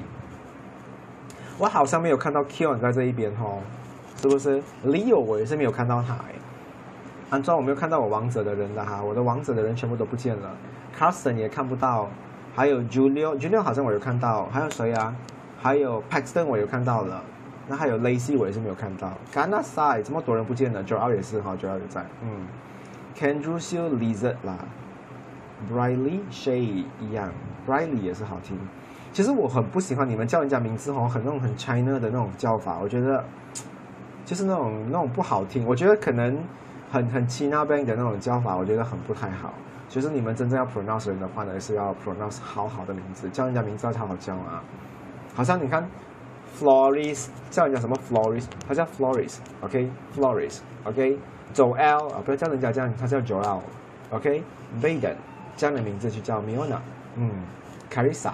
[1.58, 3.60] 我好像没有看到 Kion 在这一边哦，
[4.22, 6.18] 是不是？Leo 我也是没有看到他。
[7.30, 10.50] 安装我没有看到我王者的人了哈，我的王者的人全部都不见了
[10.98, 12.10] ，Carson 也看不到，
[12.56, 15.16] 还有 Julio，Julio 好像我有看到，还有谁啊？
[15.62, 17.22] 还有 Paxton 我有看到了，
[17.68, 22.48] 那还有 Lacy 我也是没有看到，Gana Sai 这么多人不见了，Joel 也是哈，Joel 也在，嗯
[23.16, 24.58] ，Kendrusio Lizard 啦
[25.72, 27.32] ，Briley Shay 一样
[27.68, 28.58] ，Briley 也是好听，
[29.14, 33.24] 其实我很不喜欢你们叫人家名字哦，很那种很 China 的那种叫法，我觉得
[34.26, 36.36] 就是那种那种不好听，我觉得可能。
[36.92, 39.54] 很很 China Bank 的那种叫法，我觉得很不太好。
[39.88, 44.62] 其实你们真正要 pronounce 人的话呢，是要 pronounce 好好的名字，叫人家名字要好好叫啊。
[45.36, 45.88] 好像你看
[46.58, 51.18] ，Floris 叫人家什么 Floris，他叫 Floris，OK，Floris，OK，
[51.54, 55.16] 走 L 啊，不要叫人家这样，他叫 Joel，OK，Vaden
[55.56, 56.78] 这样的名字去叫 Miona，
[57.16, 57.32] 嗯
[57.92, 58.34] ，Carissa，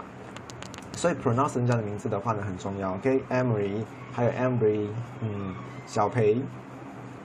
[0.93, 4.89] 所以 pronounce 人家的名字的话呢很重要，OK，Emery，还有 Embry，
[5.21, 6.41] 嗯，小培。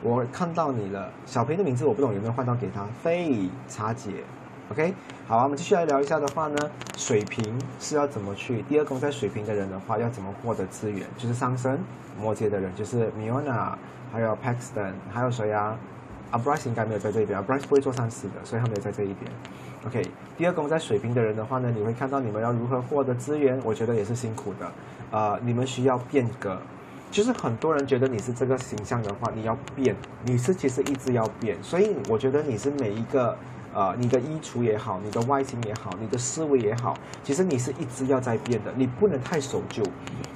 [0.03, 2.87] 我看到你了，小平的名字我不懂有没有换到给他？
[3.03, 4.11] 费茶姐
[4.71, 4.95] ，OK，
[5.29, 6.57] 好，我们继续来聊一下的话呢，
[6.97, 7.45] 水平
[7.79, 8.63] 是要怎么去？
[8.63, 11.07] 第二宫在水平的人的话，要怎么获得资源？
[11.19, 11.79] 就是上升
[12.19, 13.75] 摩羯的人，就是 Miona，
[14.11, 15.77] 还有 Paxton，还有谁啊？
[16.31, 19.31] 啊，Bryce 应该没有在这一边啊，Bryce 不会做善事的，所以他没有在这一边。
[19.87, 20.03] OK，
[20.39, 24.73] 第二宫在水平的人的话呢，你会看到你们要如何获得资源，我觉得也是辛苦的，
[25.11, 26.59] 呃，你们需要变革。
[27.11, 33.37] 就是很多人觉得你是这个形象的话，你要变，你是其实一直要变，所以我觉得你是每一个，
[33.75, 39.83] 呃，你的衣橱也好，你的外形也好，你的思维也好，其实你是一直要在变的，你不能太守旧。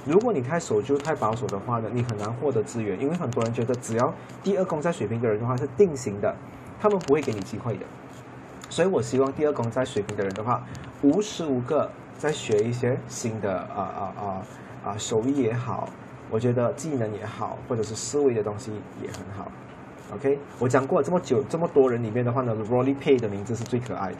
[0.05, 6.35] 如果你太守旧、太保守的话呢，你很难获得资源，因为很多人觉得只要第二宫在水平的人的话是定型的，
[6.81, 7.85] 他们不会给你机会的。
[8.69, 10.61] 所以我希望第二宫在水平的人的话，
[11.01, 14.25] 无时无刻在学一些新的啊啊啊
[14.85, 15.87] 啊手艺也好。
[16.29, 19.51] 我觉得技能也好，或者是思维的东西也很好。
[20.13, 24.17] OK，我讲过这么久这么多人里面的话呢，Rolly Pay 的名字是最可爱的。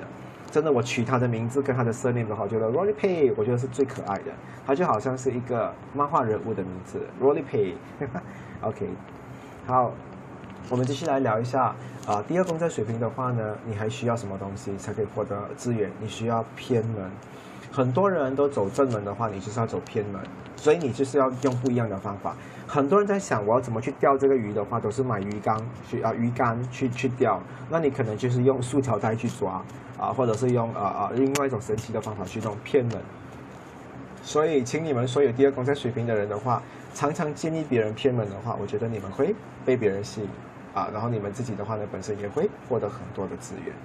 [0.52, 4.32] 真的，我取他的名字跟他的 surname 的话，觉得 Rolly Pay 我觉得是最可爱的。
[4.66, 7.74] 他就好像是一个漫画人物的名字，Rolly Pay。
[8.62, 8.88] OK，
[9.68, 9.92] 好，
[10.70, 11.76] 我们继续来聊一下
[12.08, 12.24] 啊。
[12.28, 15.92] 第二宫在水平的话呢，你还需要什么东西才可以获得资源？
[16.00, 17.12] 你需要偏门。
[17.76, 20.22] 很多人都走正门的话，你就是要走偏门。
[20.56, 22.34] 所以你就是要用不一样的方法。
[22.66, 27.42] 很多人在想，我要怎么去钓这个鱼的话，都是买鱼缸去啊鱼竿去去钓。
[27.70, 29.62] 那你可能就是用塑条袋去抓
[30.00, 33.02] 啊，或者是用啊啊另外一种神奇的方法去弄骗人。
[34.24, 39.36] 所以，请你们所有第二宫在水平的人的话，常常建议别人骗门的话，我觉得你们会
[39.66, 40.30] 被别人吸引
[40.74, 43.76] 啊，然后你们自己的话呢，本身也会获得很多的资源。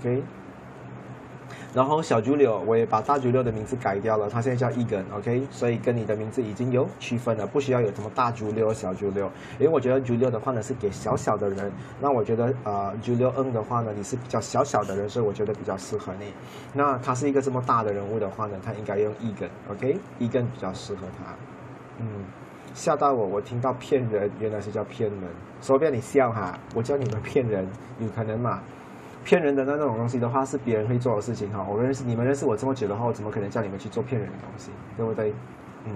[0.00, 0.22] OK。
[1.74, 16.32] 然后小九六，我也把大九六的名字改掉了，他现在叫一根，OK，所以跟你的名字已经有区分了，不需要有什么大九六、小九六，因为我觉得九六的话呢是给小小的人，那我觉得呃九六 N 的话呢你是比较小小的人，所以我觉得比较适合你。
[16.72, 21.34] 那他是一个这么大的人物的话呢，他应该用一根，OK，一根比较适合他。
[21.98, 22.06] 嗯，
[22.72, 25.20] 吓到我，我听到骗人，原来是叫骗人，
[25.60, 27.68] 说不你笑哈，我叫你们骗人，
[28.00, 28.62] 有可能嘛？
[29.28, 31.62] 骗人的那那种东西的话，是别人可以做的事情哈。
[31.68, 35.34] 我认识你们认识我这么久的话，我怎么可能叫你们去做骗人的东西，对不对？
[35.84, 35.92] 嗯。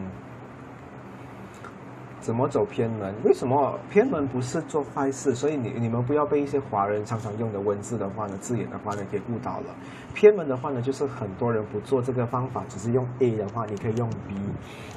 [2.22, 3.12] 怎么走偏门？
[3.24, 5.34] 为什么偏门不是做坏事？
[5.34, 9.74] 所以你你们不要被一些华人常常用的文字的话呢、字眼的话呢给误导了。
[10.14, 14.36] 偏门的话呢，就是很多人不做这个方法，只是用 A 的话，你可以用 B。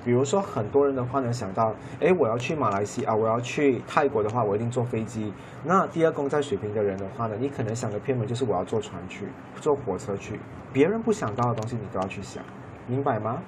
[0.06, 5.34] 比如说很多人的话呢想到，哎，我要去马来西亚，我要去泰国的话，我一定坐飞机。
[5.64, 9.26] 那第二宫在水平的人的话呢，你可能想的偏门就是我要坐船去，
[9.60, 10.40] 坐火车去。
[10.72, 12.44] 别人不想到的东西，你都要去想，
[12.86, 13.42] 明白吗？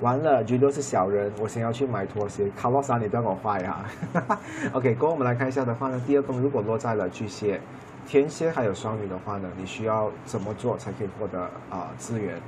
[0.00, 1.30] 完了，绝对是小人。
[1.38, 4.38] 我先要去买拖鞋，卡洛莎，你不要给我坏哈。
[4.72, 7.60] OK，跟我们来看一下的话呢，第二宫如果落在了巨蟹、
[8.06, 12.40] 天蝎还有双鱼的话呢，你需要怎么做才可以获得啊资源？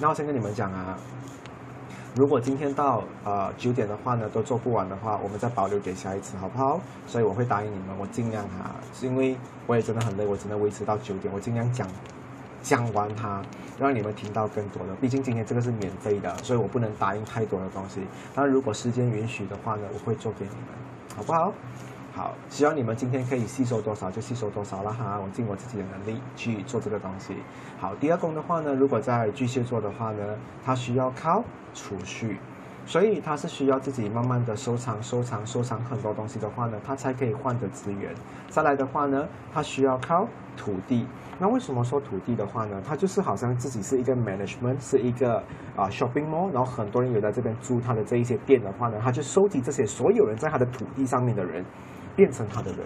[0.00, 0.98] 那我先跟你们讲啊，
[2.16, 6.80] 如果今天到呃九点的话呢都做不完的话，我们再保留给下一次，好不好？
[7.06, 9.36] 所以我会答应你们，我尽量哈，是因为
[9.66, 11.86] 我也真的很累，我只能维持到九点，我尽量讲。
[12.66, 13.40] 讲完它，
[13.78, 14.94] 让你们听到更多的。
[14.96, 18.00] 毕竟今天这个是免费的，所以我不能答应太多的东西。
[18.34, 21.52] 那，如果时间允许的话呢，我会做给你们，好不好？
[22.12, 25.20] 好，希望你们今天可以吸收多少就吸收多少了哈。
[25.24, 27.36] 我尽我自己的能力去做这个东西。
[27.78, 32.36] 好，第二宫的话呢，如果在巨蟹座的话呢，它需要靠储蓄。
[32.86, 38.14] 所以他是需要自己慢慢的收藏、收藏、收藏很多东西的话呢，他才可以换得资源。
[38.48, 40.26] 再来的话呢，他需要靠
[40.56, 41.04] 土地。
[41.38, 42.80] 那为什么说土地的话呢？
[42.86, 45.36] 他就是好像自己是一个 management，是一个
[45.76, 51.62] 啊 shopping mall，然后很多人有在这边租他的这一些店的话呢，他就收集这些所有人在他的土地上面的人，
[52.14, 52.80] 变成他的人。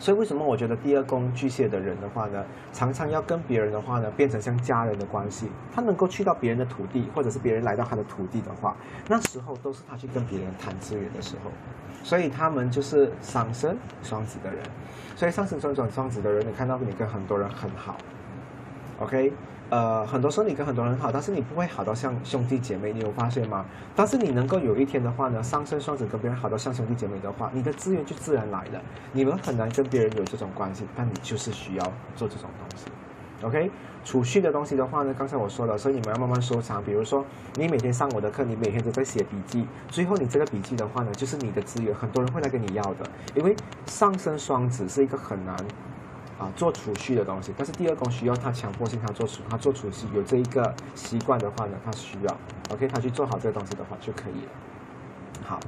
[0.00, 2.42] 所以为什么我觉得第二宫巨蟹的人的话呢，
[2.72, 5.46] 常常要跟别人的话呢，变成像家人的关系。
[5.72, 8.74] 他能够去到别人的土地，或者是别人来到他的土地的话，
[9.06, 11.50] 那时候都是他去跟别人谈资源的时候。
[12.02, 14.60] 所以他们就是上升双子的人。
[15.14, 17.98] 所以上升双转双子的人，你看到你跟很多人很好
[19.00, 19.30] ，OK。
[19.70, 23.64] 呃，很多时候你跟很多人好，但是你不会好到像兄弟姐妹，你有发现吗？
[23.94, 28.82] 但是你能够有一天的话呢，上升双子跟别人好到像兄弟姐妹的话，你的资源就自然来了。
[29.12, 31.84] 你们很难跟别人有这种关系，但你就是需要
[32.16, 32.86] 做这种东西。
[33.42, 33.70] OK，
[34.04, 36.82] 储蓄的东西的话呢，刚才我说了，所以你们要慢慢收藏。
[36.82, 43.08] 比如说，你每天上我的课，你每天都在写笔记，最后你这个笔记的话呢，就是你的资源，很多人会来跟你要的。
[43.36, 43.54] 因为
[43.86, 45.56] 上升双子是一个很难。
[46.40, 52.36] 啊，做储蓄的东西，但是第二宫需要他强迫性，他做储，他做储蓄有这一个习惯的话呢，他需要
[52.70, 54.50] ，OK，他去做好这个东西的话就可以了。
[55.44, 55.60] 好，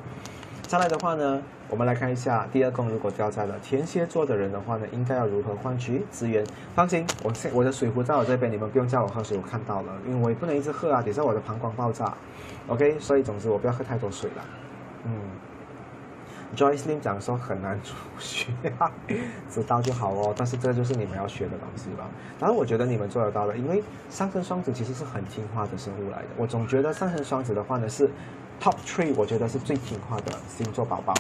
[0.63, 6.43] 再来的话呢，我们来看一下第二宫如果掉在了天蝎座的人的话呢，应该要如何换取资源？
[6.75, 12.15] 放心，我现我的水壶在我这边，你们不用叫我喝水，我看到了，因为我也不能一直喝啊，等下我的膀胱爆炸
[12.69, 14.45] ，OK，所以总之我不要喝太多水了，
[15.05, 15.13] 嗯。
[16.55, 18.53] Joyce Lim 讲说很难储蓄，
[19.49, 20.35] 知道就好哦。
[20.37, 22.09] 但是这就是你们要学的东西了。
[22.39, 26.29] 当然，我觉得你们做得到的，因为上升双子其实是很听话的生物来的。
[26.37, 28.07] 我总觉得上升双子的话呢是
[28.61, 31.15] Top Three，我觉得是最听话的星座宝宝。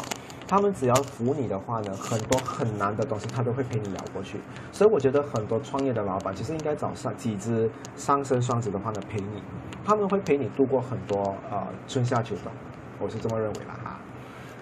[0.46, 4.38] 他们只要服你的话呢，很多很难的东西他都会陪你聊过去。
[4.70, 9.42] 所以我觉得很多创业的老板其实应该找上几只上升双子的话呢陪你，
[9.82, 12.52] 他们会陪你度过很多呃春夏秋冬。
[13.00, 13.81] 我是这么认为啦。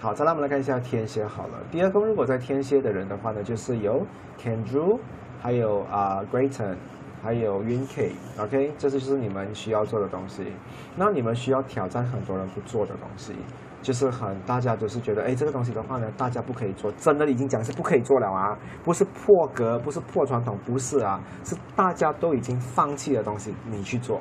[0.01, 1.59] 好，再来我们来看一下天蝎好了。
[1.69, 4.03] 第二宫如果在天蝎的人的话呢，就是有
[4.35, 4.97] Kendrew，
[5.39, 6.75] 还有啊 Grayton，
[7.21, 10.53] 还有 Yun K，OK，这就是你们需要做的东西。
[10.95, 13.35] 那你们需要挑战很多人不做的东西，
[13.83, 24.19] 就是很大家都是觉得，哎，这个东西的话呢，大家不可以做，真的已经讲是不可以做了啊，不是破格，不是破传统，不是啊，是大家都已经放弃的东西，你去做，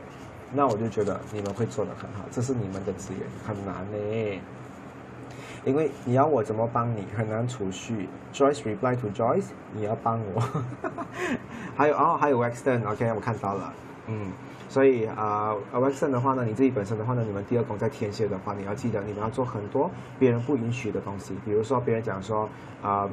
[0.52, 4.42] 那我就觉得你们会做得很好，这是你们的资源，很难呢。
[5.64, 8.08] 因为你要我怎么帮你很难储蓄。
[8.32, 10.42] Joyce reply to Joyce，你要帮我。
[11.76, 13.72] 还有哦，还有 Wexton，OK，我看到了。
[14.06, 14.32] 嗯，
[14.68, 21.34] 所以啊，Wexton 的话呢，你自己本身的话呢，你们第二宫在天蝎的话，你要记得你们要做很多别人不允许的东西。
[21.44, 22.48] 比如说别人讲说
[22.82, 23.08] 啊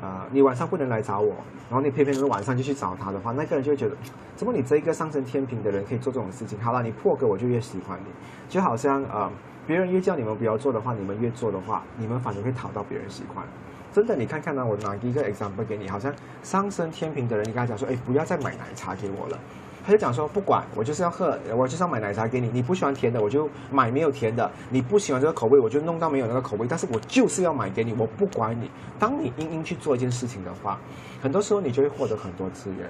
[0.00, 1.34] 啊，你晚上不能来找我，
[1.68, 3.96] 然后你偏偏是晚上就去找他的话，那个人就会觉得，
[4.36, 6.58] 怎么你这一个上升天平的人可以做这种事情？
[6.60, 8.06] 好了，你破格我就越喜欢你，
[8.48, 9.30] 就好像啊。
[9.66, 13.44] 别人越叫你们不要做的话，你们越做的话，你们反而会讨到别人喜欢。
[13.92, 19.38] 真的，你看看呢，我拿一个 example 给你，好像上升天平的人，你跟他讲说，哎，不要再买奶茶给我了，
[19.84, 22.48] 他就讲说，不管，我就是要喝，我就是要买奶茶给你。
[22.52, 26.66] 你不喜欢甜的，我就买没有甜的；你不喜欢这个口味，我就弄到没有那个口味。
[26.66, 28.70] 但是我就是要买给你，我不管你。
[28.98, 30.78] 当你硬硬去做一件事情的话，
[31.22, 32.88] 很多时候你就会获得很多资源。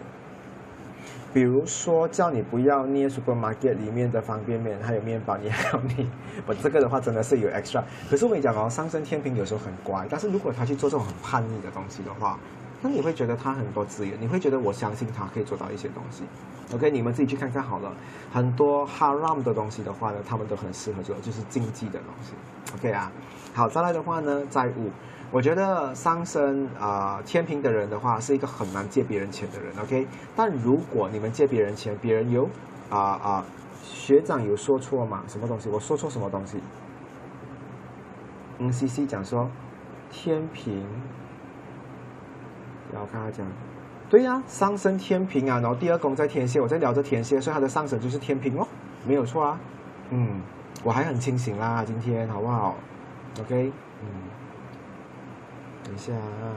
[1.32, 6.06] 比如说叫你不要捏 supermarket 里面的方便面，还有面包，你还要捏。
[6.46, 7.82] 我这个的话真的是有 extra。
[8.10, 12.38] 可是我跟你讲哦，上升天平有时候很乖，但是如果他去做这种很叛逆的东西的话，
[12.82, 16.24] 那你会觉得他很多资源，你会觉得我相信他可以做到一些东西。
[16.74, 17.92] OK，你们自己去看看好了。
[18.32, 22.32] 很多 haram 的东西的话呢，他们都很适合做，就是禁忌的东西。
[22.74, 23.10] OK 啊，
[23.54, 24.90] 好，再来的话呢，债务。
[25.32, 30.06] 我觉得上升啊天平的人的话是一个很难借别人钱的人，OK？
[30.36, 32.46] 但如果你们借别人钱，别人有
[32.90, 33.44] 啊啊
[33.82, 35.24] 学长有说错吗？
[35.26, 35.70] 什么东西？
[35.70, 36.60] 我说错什么东西？
[38.58, 39.48] 嗯，C C 讲说
[40.10, 40.86] 天平，
[42.92, 43.46] 然后看他讲，
[44.10, 48.68] 对呀，上升天平啊，然后第二宫在天蝎，我在聊着天蝎，所以他的上升就是天平哦，
[49.06, 49.58] 没有错啊，
[50.10, 50.42] 嗯，
[50.84, 52.76] 我还很清醒啦，今天好不好
[53.40, 53.72] ？OK，
[54.02, 54.31] 嗯。
[55.92, 56.56] 等一下啊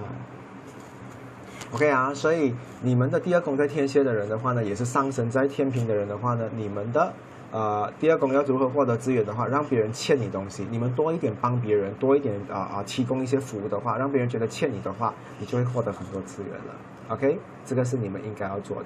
[1.73, 7.11] ，OK 啊，所以你们的第二宫在天蝎的人的话呢，也是上升在天平的人的话呢，你们的
[7.51, 16.73] 呃第二宫要如何获得资源的话，让别人欠你东西，你们多一点帮别人，多一点啊啊提供一些服务的话，让别人觉得欠你的话，你就会获得很多资源了。
[17.09, 18.85] OK，这个是你们应该要做的。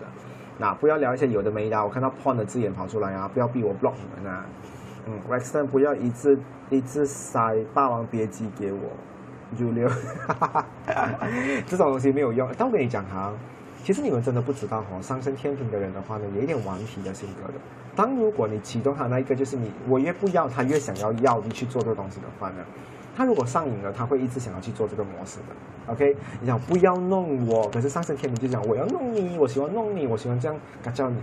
[0.57, 4.43] 那不要聊一些有的没的，我看到 porn 的字眼跑出来啊，不要逼我 block 你们啊。
[5.05, 6.39] 嗯，Western 不要一字
[6.71, 7.39] 一字塞
[7.71, 8.79] 《霸王别姬》给我，
[9.57, 9.89] 六六，
[11.67, 12.49] 这种东西没有用。
[12.57, 13.33] 但我跟你讲哈，
[13.83, 17.53] 其实你们真的不知道哦，上升天平的人的话呢，有一点顽皮的性格的。
[17.95, 22.55] 当如果你启动他那一个，就是你我越不要，他越想要要你去做这个东西的话呢，
[23.15, 25.93] 他如果上瘾了，他会一直想要去做这个模式的。
[25.93, 31.17] OK，你想不要弄我，可是上升天平就讲我要弄你，我喜欢弄你，我喜欢这样嘎叫你。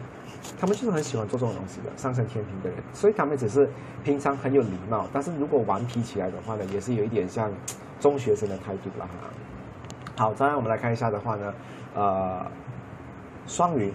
[0.61, 3.68] 他们就是很喜欢做这种东西的，上升天平的人，所以他们只是
[4.05, 7.51] 平常很有礼貌，但是如果顽皮起来的话呢，也是有一点像
[8.01, 9.11] 中学生的态度了哈。
[10.16, 11.55] 好，再来我们来看一下的话呢，
[11.94, 12.47] 呃，
[13.47, 13.92] 双鱼，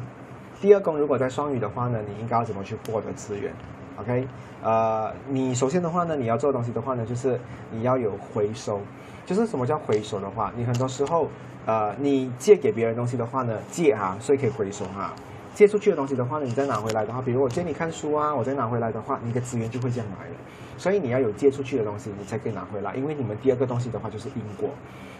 [0.62, 3.52] 第二宫如果在双鱼的话呢，你应该要怎么去获得资源
[3.98, 4.28] ？OK，
[4.62, 7.40] 呃，你首先的话呢，你要做的东西的话呢，就是
[7.72, 8.80] 你要有回收，
[9.26, 11.28] 就是什么叫回收的话，你很多时候，
[11.66, 15.14] 呃，你借给别人东西的话呢，借哈，所以可以回收哈。
[15.54, 20.36] 借出去的东西的话呢，你再拿回来的话，比如我借你看书啊，我再拿回来的话，你的资源就会这样来了。
[20.78, 22.96] 所以你要有借出去的东西，你才可以拿回来。
[22.96, 24.70] 因为你们第二个东西的话就是因果。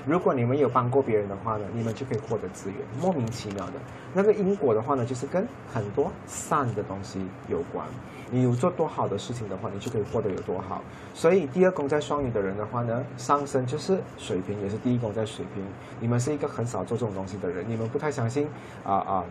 [0.08, 2.80] 如果你们有帮过别人的话呢，你们就可以获得资源。
[3.00, 3.74] 莫名其妙的
[4.14, 7.86] 那个因果的话呢，就是跟很多善的东西有关。
[8.32, 10.82] 你有做多好的事情的话，你就可以获得有多好。
[11.14, 15.64] 所以第二宫在双鱼的人的话呢，上升就是水平，也是第一宫在水平。
[16.00, 18.48] 你们是一个很少做这种东西的人，你们不太相信
[18.84, 19.26] 啊啊。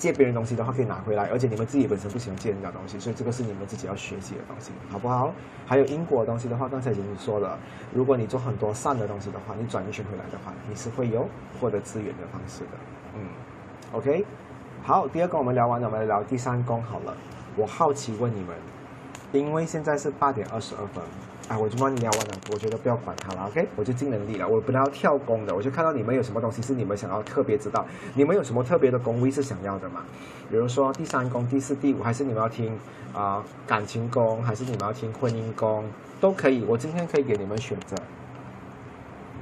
[0.00, 5.30] 借别人东西的话可以拿回来，而且你们自己本身不喜欢借人家东西，所以这个是你们自己要学习的东西，好不好？
[5.66, 7.58] 还有因果的东西的话，刚才已经说了，
[7.92, 11.28] 如果你做很多善的东西的话，你转一圈回来的话，你是会有
[11.60, 12.70] 获得资源的方式的。
[13.14, 13.20] 嗯
[13.92, 14.24] ，OK，
[14.82, 17.14] 好，第二个我们聊完了，我们来聊第三宫好了。
[17.56, 18.56] 我好奇问你们，
[19.32, 21.04] 因为现在是八点二十二分。
[21.50, 23.66] 啊，我就帮你聊完了，我觉得不要管他了，OK？
[23.74, 24.46] 我就尽能力了。
[24.46, 27.84] 我本来要跳工的，我就看到你们有什么东西是你们想要特别知道，
[28.14, 30.04] 你们有什么特别的工位是想要的嘛？
[30.48, 32.78] 比如说第三宫、第四、第五，还是你们要听
[33.12, 35.84] 啊感情宫，还是你们要听婚姻宫，
[36.20, 36.64] 都可以。
[36.68, 37.96] 我今天可以给你们选择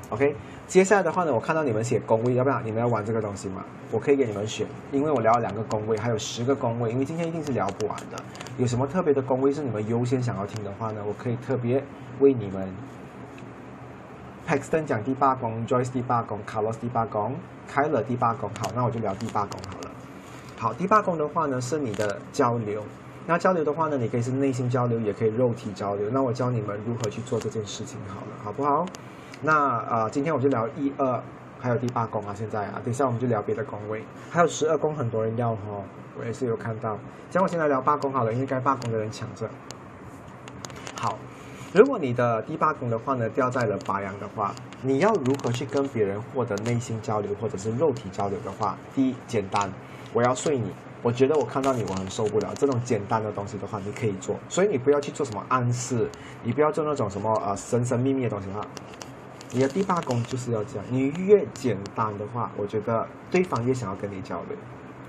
[0.08, 0.34] ，OK？
[0.68, 2.60] 接下来的话呢，我看到你们写宫位，要不要？
[2.60, 3.64] 你们要玩这个东西吗？
[3.90, 8.22] 我可以给你们选，因为我聊了两个宫位，还有十个宫位，因为今天一定是聊不完的。
[8.58, 11.00] 有什么特别的宫位是你们优先想要听的话呢？
[11.08, 11.82] 我可以特别
[12.20, 12.68] 为你们。
[14.46, 17.34] Paxton 讲第八宫，Joyce 第八宫，Carlos 第八宫，
[17.66, 18.50] 开了第八宫。
[18.60, 19.90] 好，那我就聊第八宫好了。
[20.58, 22.82] 好，第八宫的话呢是你的交流。
[23.26, 26.10] 那交流的话呢，你可以是内心交流，也可以肉体交流。
[26.10, 28.84] 那我教你们如何去做这件事情好了，好不好？
[29.40, 31.22] 那啊，今天我就聊一二，
[31.60, 35.60] 还有第八宫啊，现在啊，等下我们就聊别的宫位，还有十二宫，很多人要哈，
[36.18, 36.98] 我也是有看到。
[37.30, 39.48] 像我现在聊八宫好了，因为该八宫的人抢着。
[40.96, 41.16] 好，
[41.72, 49.70] 如果你的第八宫的话呢，掉在了白羊的话，你要如何去跟别人获得内心交流或者是肉体交流的话，第一简单，
[50.12, 56.10] 我要睡你，我觉得我看到你我很受不了，这种简单的东西的话，你可以做，所以你不要去做什么暗示，
[56.42, 58.60] 你不要做那种什么呃神神秘秘的东西哈。
[59.50, 64.56] 你的第八宫就是要这样，你越简单的话，我觉得对方越想要跟你交流。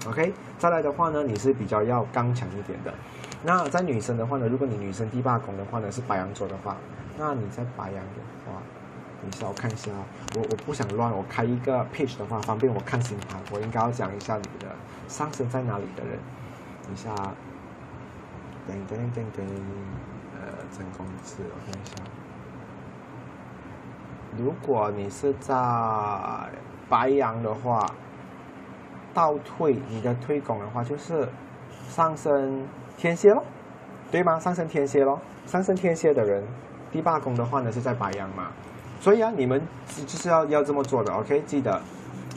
[0.07, 2.93] OK，再来的话呢，你是比较要刚强一点的。
[3.43, 6.77] 那在女生的话呢，如果你女生第八宫的话呢是白羊座的话，
[7.17, 8.61] 那你在白羊的话，
[9.21, 9.91] 等一下我看一下，
[10.35, 14.67] 我我不想乱，我开一个 page 的话方便我看星盘，我应该要讲一下你的
[15.09, 16.17] 上升在哪里的人。
[16.85, 17.13] 等一下，
[18.69, 19.43] 噔噔噔噔，
[20.33, 22.18] 呃，真宫字，我看一下。
[24.37, 25.55] 如果你是在
[26.87, 27.85] 白羊的话，
[29.13, 31.27] 倒退你的退宫的话，就是
[31.87, 32.67] 上升
[32.97, 33.43] 天蝎咯，
[34.11, 34.39] 对吗？
[34.39, 36.43] 上升天蝎咯，上升天蝎的人，
[36.91, 38.51] 第八宫的话呢是在白羊嘛，
[38.99, 41.41] 所以啊，你们就是要要这么做的，OK？
[41.45, 41.81] 记得，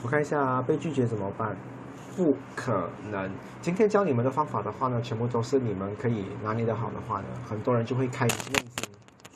[0.03, 1.57] 我看一下啊被拒绝怎么办？
[2.17, 3.31] 不可能。
[3.61, 8.92] 今天教你们的方法的话呢，全部都是你们可以拿捏的好的话呢，很多人就会开内心。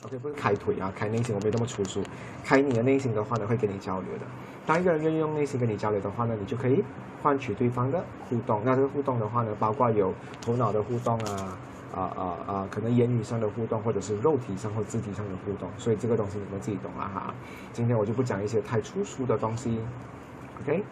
[0.07, 2.01] OK，不是开腿啊，开内心，我没那么粗俗。
[2.41, 4.21] 开你的内心的话呢，会跟你交流的。
[4.65, 6.81] 当一个人愿意用内心跟你交流的话呢，你就可以
[7.21, 8.61] 换取对方的互动。
[8.63, 11.57] 那这个互动的话呢，包括有头脑的互动啊，
[11.93, 15.69] 啊啊啊，可能言语上的互动，或者是肉体上或肢体上的互动。
[15.77, 17.33] 所以这个东西你们自己懂了哈。
[17.73, 19.77] 今天我就不讲一些太粗俗的东西。
[20.61, 20.83] OK。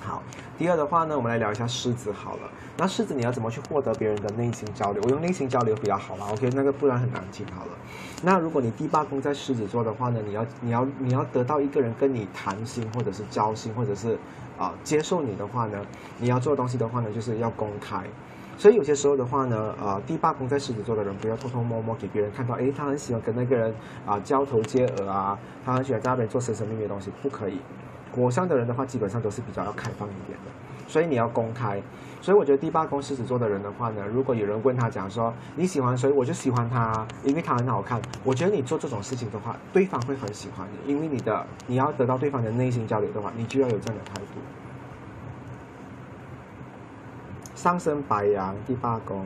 [0.00, 0.22] 好，
[0.56, 2.42] 第二的话呢，我们来聊一下狮子好了。
[2.76, 5.02] 那狮子你要怎么去获得别人的内心交流？
[5.04, 6.48] 我用内心交流比较好啦，OK？
[6.54, 7.72] 那个不然很难听好了。
[8.22, 14.16] 那如果你第八宫在狮子座的话呢，你要你要你要得到一个人跟你谈心，或者是交心，或者是
[14.56, 15.84] 啊接受你的话呢，
[16.18, 18.02] 你要做东西的话呢，就是要公开。
[18.56, 23.74] 所以有些时候的话呢，呃，第八宫在狮子座的人不要偷偷摸摸给别人看到，诶，他很喜欢跟那个人
[24.06, 27.60] 啊交头接耳啊，他很喜欢在那边做神神秘秘的东西，不可以。
[28.12, 30.50] 火象的人的话，基本上都是比较要开放一点的。
[30.86, 31.80] 所以你要公开。
[32.20, 38.02] 所以我觉得第八宫狮子座的人的话呢，如果有人问他讲说你喜欢谁，我就喜欢他，因为他很好看。
[38.24, 44.40] 我觉得你做这种事情的话，对方会很喜欢你，因为你的你要得到对方的内心交流的话，你就要有这样的态度。
[47.54, 49.24] 上升白羊第八宫，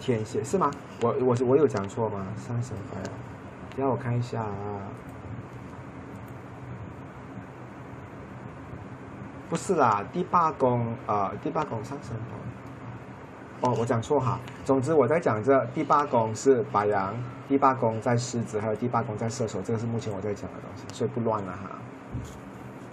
[0.00, 0.70] 天蝎是吗？
[1.02, 2.26] 我我我有讲错吗？
[2.38, 3.10] 上升白羊，
[3.76, 4.80] 让我看一下啊。
[9.48, 12.16] 不是啦，第八宫呃，第八宫上升
[13.60, 14.38] 哦，我讲错哈。
[14.64, 17.14] 总之我在讲这第八宫是白羊，
[17.48, 21.70] 第八宫在狮子，还有第八宫在射手，这个是目前我在讲的东西，所以不乱了哈。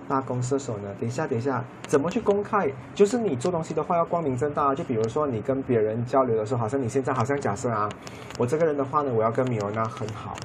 [0.07, 0.89] 八宫射手呢？
[0.99, 2.71] 等一下，等一下，怎么去公开？
[2.93, 4.75] 就是你做东西的话要光明正大。
[4.75, 7.89] 就比如说你跟别人交流的时候，好像你现在好像假设啊，
[8.37, 10.35] 我这个人的话呢，我要跟米欧娜很好，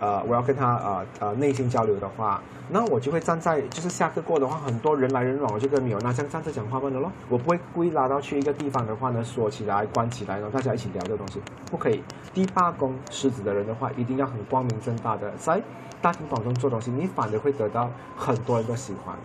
[0.00, 7.12] 呃，我要跟他呃呃内心交流的话，那我就会站在就是下课过的话，很多人来人往，我就跟米欧娜这样站着讲话问的咯。
[7.28, 11.40] 我不会故意拉到去一个地方的话呢，锁起来关起来，然后大家一起聊这个东西，
[11.70, 12.02] 不可以。
[12.34, 15.62] 第八宫狮子的人的话，一定要很光明正大的在。
[16.02, 19.16] 大庭广众做东西，你反而会得到很多人的喜欢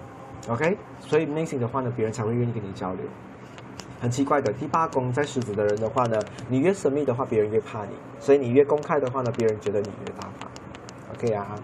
[0.48, 0.78] ，OK？
[1.00, 3.06] 所以内心的话呢，别人才会愿意跟你交流。
[4.00, 6.18] 很奇怪的，第八宫在狮子的人的话呢，
[6.48, 10.50] 你越神秘的话，别人越怕你；所以你越公开的话呢，别人觉得你越大方
[11.14, 11.56] ，OK 啊？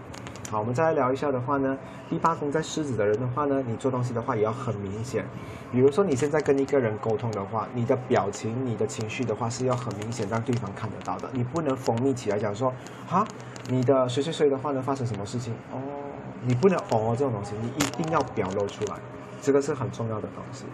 [0.50, 1.76] 好，我们再来聊一下的话呢，
[2.08, 5.22] 第八宫在狮子的人的话呢，你做东西的话也要很明显。
[5.70, 11.28] 比如说你现在跟一个人沟通的话，你的表情、你的情绪的话是要很明显，让对方看得到的。
[11.32, 12.72] 你不能封闭起来讲说，
[13.06, 13.26] 哈，
[13.68, 15.52] 你的谁谁谁的话呢发生什么事情？
[15.70, 15.78] 哦，
[16.42, 18.96] 你不能哦这种东西，你一定要表露出来，
[19.42, 20.64] 这个是很重要的东西。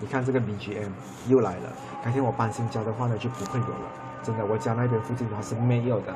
[0.00, 0.88] 你看这个 BGM
[1.28, 3.90] 又来了，改天我搬新家的话呢就不会有了，
[4.22, 6.14] 真的，我家那边附近的话是没有的。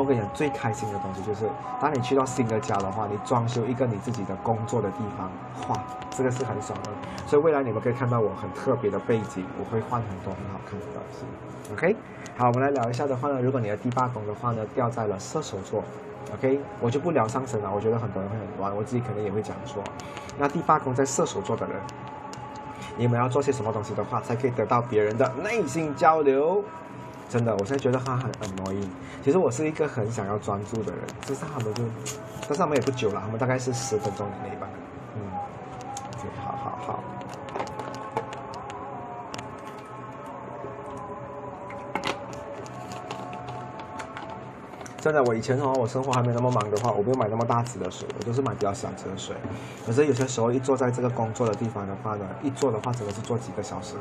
[0.00, 1.48] 我跟你讲，最开心的东西就是，
[1.80, 5.30] 当你去到新的家的话，你装修一个你自己的工作的地方，
[5.68, 5.80] 哇，
[6.10, 6.90] 这个是很爽的。
[7.26, 11.24] 所以未来你们可以看到我很特别的背景，我会换很多很好看的东西。
[11.72, 11.96] OK，
[12.36, 15.82] 好，我们来聊一下的话呢，如果你的第八宫的话呢掉在了射手座
[16.34, 19.82] ，OK，我就不聊上升了，我觉得很多人会很乱，我自己可能也会讲错。
[20.36, 21.76] 那第八宫在射手座的人，
[22.96, 26.64] 你们要做些什么东西的话，才可以得到别人的内心交流？
[27.28, 28.88] 真的，我现在觉得他很 annoying。
[29.22, 31.82] 其实我是一个很想要专注的人，只是他们就，
[32.42, 34.68] 但是他们也不久了，他们大概是十分钟以内吧。
[35.16, 35.20] 嗯
[36.42, 37.04] 好好好。
[44.98, 49.36] 真的，我以前的话，我生活还没那么忙的话，我不用买那么大支的水，我都是买比较小支的水。
[49.84, 53.96] 可是有些时候一坐在这个工作的地方的话呢，一坐的话真的是坐几个小时，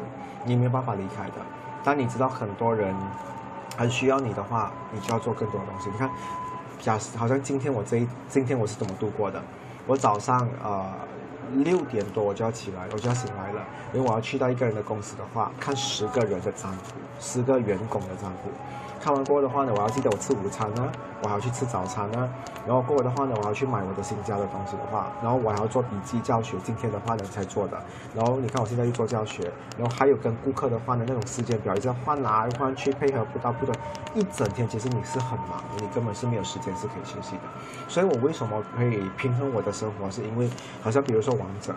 [0.46, 1.63] 你没有办法离开的。
[1.84, 2.96] 当你知道很多人
[3.78, 5.90] 很需要你的话，你就要做更多的东西。
[5.90, 6.10] 你看，
[6.80, 9.42] 假设好像今天我这一今天我是怎么度过的？
[9.86, 10.86] 我早上呃
[11.56, 13.62] 六点多我就要起来，我就要醒来了，
[13.94, 16.78] 因为我要去到一个人的公司的话，看十个人的账户，
[17.20, 18.50] 十个员工的账户。
[19.04, 20.90] 看完过后的话呢，我要记得我吃午餐呢，
[21.22, 22.30] 我还要去吃早餐呢。
[22.66, 26.56] 然后过后的话呢，我要去买我的新家的东西的话，然后我还要做笔记教学。
[26.64, 27.78] 今天的话呢才做的。
[28.16, 33.74] 然后你看我现在又做教学，然后还有跟顾客的话呢那种时间表，一直换来换去配合不到不的，
[34.14, 37.42] 一整天其实你是很忙，你根本是没有时间是可以休息的。
[37.90, 40.50] 所以我为什么可以平衡我的生活，是因为
[40.82, 41.76] 好像比如说王者。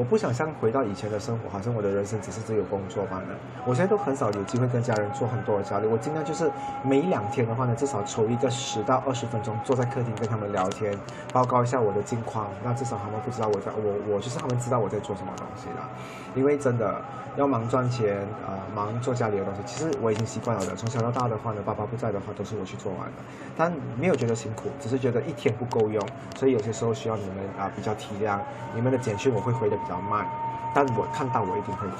[0.00, 3.26] 我不想像回到以前的生活，好像我的人生只是只有工作罢了。
[3.66, 5.90] 我现在都很少有机会跟家人做很多的交流。
[5.90, 6.50] 我尽量就是
[6.82, 10.98] 每两天的话呢，至少抽一个十到二十分钟，坐在客厅跟他们聊天，
[11.34, 12.48] 报告一下我的近况。
[12.64, 15.86] 那至少他们不知道我在，我我就是他们知道我在做什么东西了。
[16.34, 17.04] 因为真的
[17.36, 20.74] 要忙赚钱啊，忙做家里的东西，其实我已经习惯了的。
[20.74, 23.12] 从小到大的话呢，爸爸不在的话，都是我去做完的。
[23.56, 26.04] 但没有觉得辛苦，只是觉得一天不够用，
[26.36, 28.38] 所以有些时候需要你们啊比较体谅。
[28.74, 30.26] 你们的简讯我会回的比较慢，
[30.74, 31.94] 但我看到我一定会回。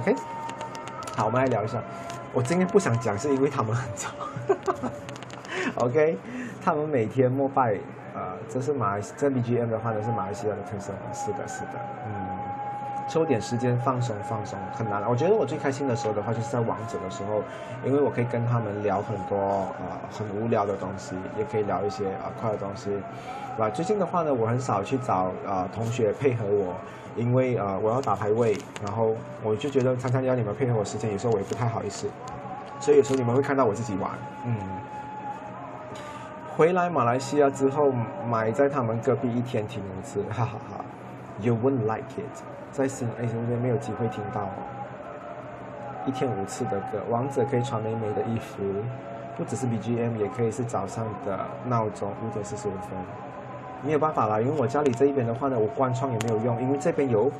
[0.00, 0.16] OK，
[1.14, 1.82] 好，我们来聊一下。
[2.32, 4.10] 我今天不想讲，是因为他们很吵。
[5.76, 6.18] OK，
[6.64, 7.78] 他们每天膜拜，
[8.14, 12.29] 呃，这是马来这 BGM 的话呢是马来西亚的特色，是的，是的，嗯。
[13.10, 15.02] 抽点时间放松放松很难。
[15.10, 17.42] 我觉得我最开心的时候的话，就是在王者的时候，
[17.84, 22.90] 因为我可以跟他们聊很多呃很无聊的东西，也可以聊一些啊快的东西，
[23.56, 23.68] 对吧？
[23.68, 26.72] 最近的话呢，我很少去找啊同学配合我，
[27.16, 32.08] 因为啊我要打排位，然后我就觉得常常要你们配合我时间，有时候我也不太好意思，
[32.78, 34.08] 所以有时候你们会看到我自己玩。
[34.46, 34.54] 嗯，
[36.56, 37.90] 回来马来西亚之后，
[38.30, 40.84] 买在他们隔壁一天停五次，哈哈哈
[41.40, 42.42] ，You wouldn't like it。
[42.72, 44.48] 在新哎这边没有机会听到，
[46.06, 48.62] 一天五次的歌，王者可以穿美美的衣服，
[49.36, 52.90] 不只是 BGM，也可以是早上的闹钟五点四十五分。
[53.82, 57.32] 没有办法啦，因为我家里这一边的话呢，我关窗也没有用，因为这边有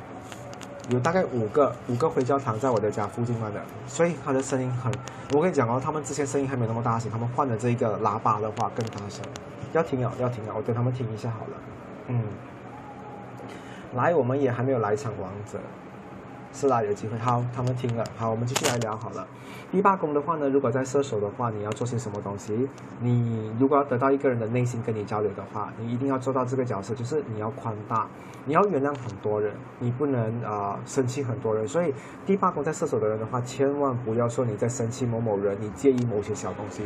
[0.89, 4.91] 有大概五个五个回教堂在我的家附近嘛的，所以它的声音很。
[5.33, 9.23] 我跟你讲哦，他们之前声音还没那么大声，他们换了这一个喇叭的话更大声。
[9.71, 11.57] 要停啊，要停啊，我等他们停一下好了。
[12.07, 12.21] 嗯，
[13.93, 15.59] 来，我们也还没有来一场王者。
[16.53, 17.17] 是啦，有机会。
[17.17, 18.03] 好，他们听了。
[18.17, 19.25] 好，我们继续来聊好了。
[19.71, 22.67] 第八宫的话呢，如果在射手的话，你要做些什么东西？
[22.99, 28.05] 你如果要得到一个人的内心跟你交流的话，你一定要做到这个角色，就是你要宽大，
[28.43, 31.65] 你要原谅很多人，你不能啊生气很多人。
[31.65, 31.93] 所以
[32.25, 36.83] 第八宫在射手的人的话，千万不要说你在生气某某人，你介意某些小东西，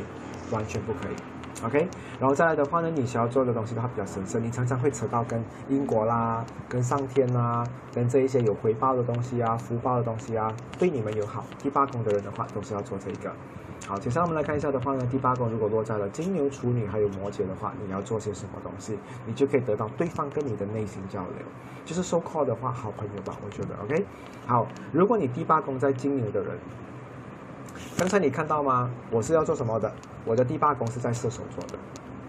[0.51, 1.15] 完全不可以。
[1.63, 1.87] OK，
[2.19, 11.45] 然后再来的话呢，你想要做的东西的话比较神圣，你常常会扯到跟因果啦、跟上天啦、跟这一些有回报的东西啊、福报的东西啊，对你们有好。
[11.59, 13.31] 第八宫的人的话，都是要做这个。
[13.87, 21.45] 好，接下来我们来看一下的话呢，第八宫如果落在了金牛、处女还有摩羯的话，你要做些什么东西，你就可以得到对方跟你的内心交流，
[21.85, 24.05] 就是 so call 的话，好朋友吧，我觉得 OK。
[24.45, 26.57] 好，如果你第八宫在金牛的人。
[27.97, 28.89] 刚才你看到吗？
[29.11, 29.91] 我是要做什么的？
[30.25, 31.77] 我的第八宫是在射手座的，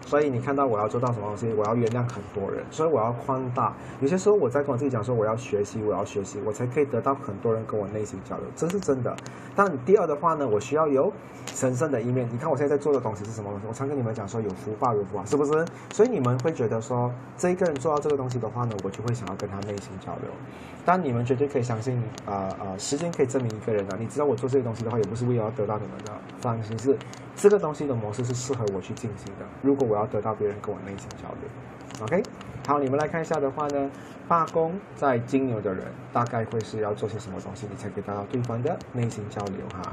[0.06, 1.52] 所以你看到我要做到什么东西？
[1.54, 3.72] 我要原谅很多人，所以我要宽大。
[4.00, 9.16] 有些时候我在跟我自己讲说，我要学习，我要学习，我才可以得到很多人跟我内心交流，这是真的。
[9.54, 11.10] 但第二的话呢，我需要有
[11.54, 12.28] 神圣的一面。
[12.30, 13.66] 你看我现在在做的东西是什么东西？
[13.66, 15.64] 我常跟你们讲说有福报，有福报，是不是？
[15.92, 20.30] 所以你们会觉得说，这一个人做到这个东西的话呢，我就会想要跟他内心交流。
[20.86, 23.96] 但你们绝对可以相信，啊啊，时间可以证明一个人的。
[23.98, 26.96] 你知道我做这些东西的话，也不是为了要得到你们的，放心是
[27.34, 29.44] 这个东西的模式是适合我去进行的。
[29.62, 32.22] 如果我要得到别人跟我内心交流，OK，
[32.68, 33.90] 好，你们来看一下的话呢，
[34.28, 39.92] 罢工在金牛的人大概会是要做些什么东西，你才可以得到对方的内心交流哈。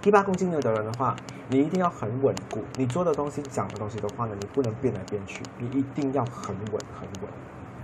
[0.00, 1.16] 第八宫金牛的人的话，
[1.48, 7.30] 你一定要很稳固，你做的东西、讲的东西的话呢，你不能变来变去，你一定要很稳、很稳。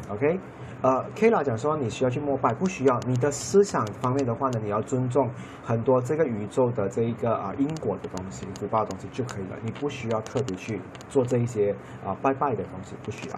[0.08, 0.38] OK，
[0.82, 2.98] 呃，Kla 讲说你需要去膜拜，不需要。
[3.00, 5.28] 你的思想方面的话呢，你要尊重
[5.62, 9.56] 很多这个宇宙的这一个啊因果的东西、福报的东西就可以了。
[9.62, 13.36] 你不需要特别去做这一些啊拜拜的东西，不需要。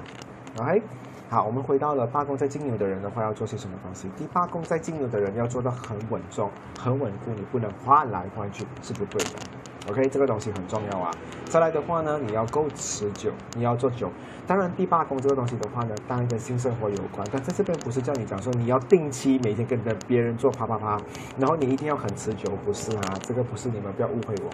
[0.62, 0.82] OK，
[1.28, 4.09] 好，我们回到了八宫在金牛的人的话要做些什么东西？
[4.16, 9.51] 第八宫在金牛的人要做到很稳重、很稳固，你不能换来换去是不对的。
[9.89, 11.11] OK，这个东西很重要啊。
[11.47, 14.11] 再来的话呢，你要够持久，你要做久。
[14.47, 21.01] 当然，第八宫这个东西的话呢，当然跟性生活有关，但在这边不是叫你讲说你要定期每天跟着别人做啪啪啪，
[21.39, 24.51] 然后你一定要很持久，不是啊，这个不是你们不要误会我。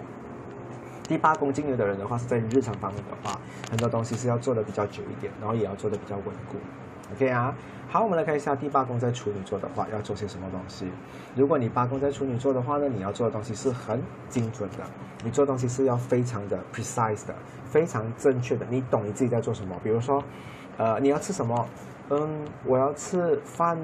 [1.07, 6.57] 第八宫金牛的人的话，是在日常方面的话，很多东西是要做的比较久一点，然后也要做的比较稳固。
[7.13, 7.55] OK 啊，
[7.89, 10.85] 好，我们来看一下第八宫在处女座的话要做些什么东西。
[11.35, 14.83] 如果你八宫在处女座的话呢，你要做的东西是很精准的，
[15.23, 17.33] 你做东西是要非常的 precise 的，
[17.65, 18.65] 非常正确的。
[18.69, 19.75] 你懂你自己在做什么？
[19.83, 20.23] 比如说，
[20.77, 21.67] 呃，你要吃什么？
[22.11, 23.77] 嗯，我要吃饭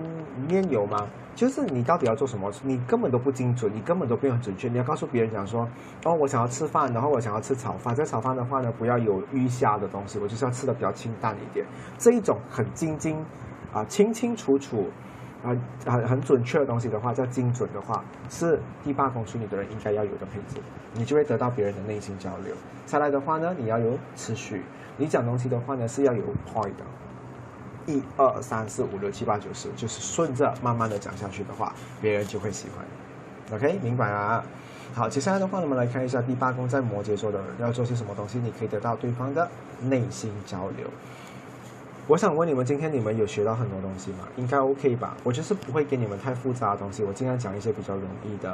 [0.47, 1.07] 面油吗？
[1.35, 2.51] 就是你到底要做什么？
[2.63, 4.67] 你根本都不精准，你根本都不很准确。
[4.67, 5.67] 你要告诉别人讲说，
[6.05, 7.93] 哦，我想要吃饭，然后我想要吃炒饭。
[7.93, 11.65] 这炒饭的话呢，不要有鱼虾的东西，我就是要吃的比较清淡一点。
[11.99, 13.23] 这一种很精精
[13.71, 14.87] 啊，清清楚楚
[15.43, 15.55] 啊，
[15.85, 20.57] 很很准确的东西的话，叫精准的话，是第八宫处女的人应该要有的配置，
[20.93, 22.55] 你就会得到别人的内心交流。
[22.87, 24.63] 再来的话呢，你要有持续，
[24.97, 26.85] 你讲东西的话呢是要有 point 的。
[27.87, 33.57] 一二三四五六七八九十，就是顺着慢慢的讲下去的话，别人就会喜欢。
[33.57, 34.43] OK，明白啊？
[34.93, 39.47] 好，接下来的话，我们来看一下第八宫在摩羯座的人要做些什么东西，你可以得到对方的
[39.81, 40.87] 内心交流。
[42.07, 44.19] 我想问你们，今天你们有学到很多东西吗？
[44.37, 45.17] 应该 OK 吧？
[45.23, 48.51] 我就是不会给你们太复杂的东西，我尽量讲一些比较容易的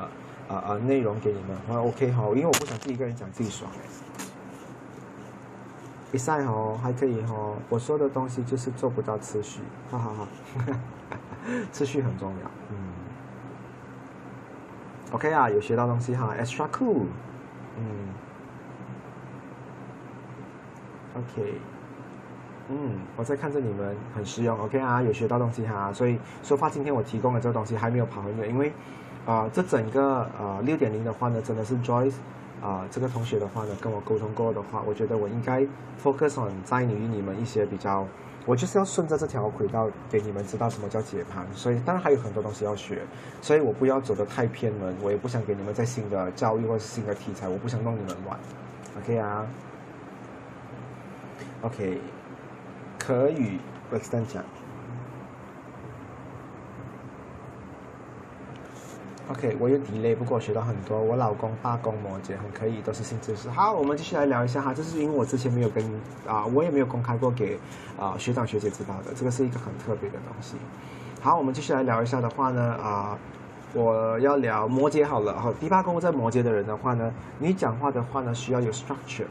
[0.47, 1.57] 啊啊内容给你们。
[1.67, 3.69] 我 OK 好，因为我不想自己一个人讲自己爽。
[6.11, 7.55] 比赛哦，还可以哦。
[7.69, 10.27] 我说的东西就是做不到持续，哈哈哈。
[11.73, 12.75] 持续很重要，嗯。
[15.11, 17.05] OK 啊，有学到东西哈，extra cool，
[17.77, 17.83] 嗯。
[21.15, 21.55] OK，
[22.69, 25.91] 嗯，我在看着你们很实用，OK 啊，有学到东西哈。
[25.91, 28.71] 所以说话今天我提供的这个东西还没有跑很远，因为
[29.25, 32.15] 啊，这整个呃六点零的话呢，真的是 Joyce。
[32.61, 35.65] 啊，这个同学的话呢，跟我沟通过的话，我觉得我应该
[36.01, 38.05] focus on 在于你们一些比较，
[38.45, 43.01] 我就是要顺着这条轨道给你们知道什么叫解盘，所以当然还有很多东西要学，
[43.41, 48.39] 所以我不要走得太偏门，我也不想给你们在新的教育或是新的题材，我不想弄你们玩
[48.99, 49.47] ，OK 啊
[51.63, 51.99] ，OK，
[52.99, 53.55] 可以
[53.91, 54.43] e x t e n 讲。
[59.31, 61.01] OK，我有 delay，不过我学到很多。
[61.01, 63.49] 我老公八公摩羯很可以，都是新知识。
[63.49, 65.81] 好，我们继续来聊一下哈，这是因为我之前没有跟
[66.27, 67.57] 啊，我也没有公开过给
[67.97, 70.57] 啊学长学姐知道的，这个是一个很特别的东西。
[71.21, 73.17] 好，我们继续来聊一下的话呢啊，
[73.73, 75.39] 我要聊摩羯好了。
[75.39, 79.27] 好，第八宫在摩羯的人的话呢，你讲话的话呢需要有 structure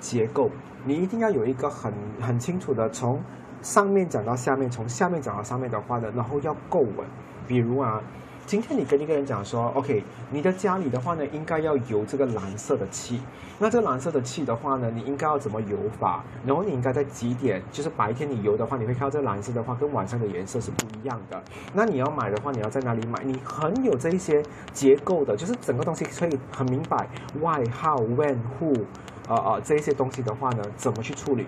[0.00, 0.50] 结构，
[0.86, 3.20] 你一定要有一个很很清楚的从
[3.60, 7.06] 上面讲到下面，从下面讲到上面的话呢，然后要够稳。
[7.46, 8.00] 比如啊。
[8.46, 13.20] 今天你跟一个人讲说，OK，你的家里的话呢，应该要游这个蓝色的气。
[13.58, 16.22] 那这蓝色的气的话呢，你应该要怎么游法？
[16.44, 17.62] 然后你应该在几点？
[17.72, 21.42] 就是白天你游的话，你会看到这蓝色的话跟晚上的颜色是不一样的。
[21.72, 23.24] 那你要买的话，你要在哪里买？
[23.24, 24.42] 你很有这一些
[24.74, 27.08] 结构的，就是整个东西可以很明白
[27.40, 28.84] ，Why、How、When、Who，
[29.26, 31.46] 呃呃，这一些东西的话呢，怎么去处理？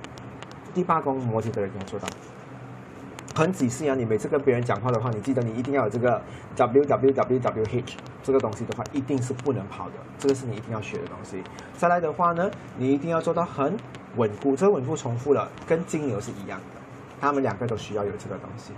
[0.72, 2.08] 第八宫摩羯的人要做到。
[3.36, 3.94] 很仔细啊！
[3.94, 6.22] 你每次跟别人讲话的话，你记得你一定要有这个
[6.56, 9.92] W W W W H 这个东西的话，一定是不能跑的。
[10.18, 11.42] 这个是你一定要学的东西。
[11.76, 13.76] 再来的话呢，你一定要做到很
[14.16, 14.56] 稳固。
[14.56, 16.80] 这个稳固重复了，跟金牛是一样的，
[17.20, 18.72] 他们两个都需要有这个东西。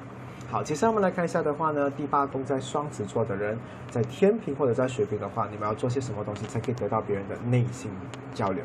[0.50, 3.56] 好，接下来我们来看一下的话呢，第八宫在双子座的人，
[3.92, 7.88] 在天平或者在水瓶的话，你们要做些什么东西才可以得到别人的内心
[8.34, 8.64] 交流？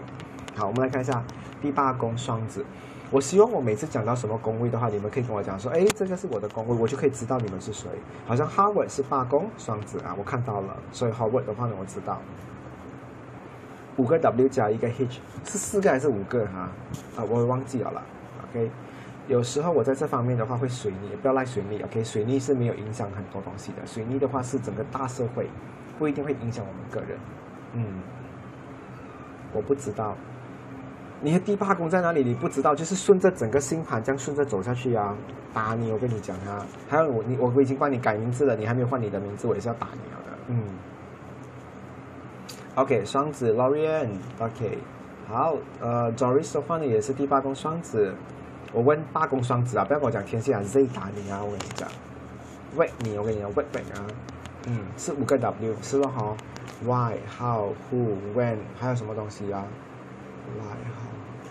[0.56, 1.24] 好，我们来看一下
[1.62, 2.66] 第八宫双子。
[3.12, 7.88] 我希望我每次讲到什么宫位的话，你们可以跟我讲说，哎，这个是我的宫位，我就可以知道你们是谁。
[8.26, 12.20] 好像 Howard 是罢工双子啊，我看到了，所以 Howard 的话呢，我知道。
[13.98, 16.72] 五个 W 加一个 H 是四个还是五个哈？
[17.16, 18.02] 啊，我忘记了了。
[18.50, 18.72] OK，
[19.28, 21.80] 有时候我在这方面的话会水逆，不要赖水逆。
[21.84, 25.48] OK，水逆是没有影响很多东西的，水逆的话是整个大社会，
[26.00, 27.20] 不一定会影响我们个人。
[27.74, 27.86] 嗯，
[29.54, 30.18] 我不知道。
[31.24, 32.22] 你的第八宫在哪里？
[32.22, 35.16] 你不知道，就是顺着整个星盘这样顺着走下去啊！
[35.54, 36.66] 打你，我跟你讲啊！
[36.90, 40.18] 还有我，你我已经帮你改名字了，你还没有换你的名字，我也是要打你的。
[40.48, 40.62] 嗯。
[42.76, 44.78] OK，双子 Lorian，OK，
[45.30, 48.14] 好，呃，Joris 的话呢也是第八宫双子。
[48.74, 51.42] 我问八宫双子啊，不要跟我讲天蝎啊，Z 打你啊！
[51.42, 51.88] 我跟你讲，
[52.76, 54.04] 喂你，我跟你讲喂喂啊！
[54.68, 56.36] 嗯，是五个 W，是了哈
[56.84, 58.58] ？Why？How？Who？When？
[58.78, 59.64] 还有什么东西啊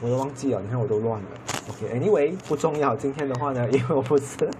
[0.00, 1.26] 我都忘记了，你看我都乱了。
[1.70, 2.96] OK，Anyway，不重要。
[2.96, 4.50] 今天的话呢，因为我不是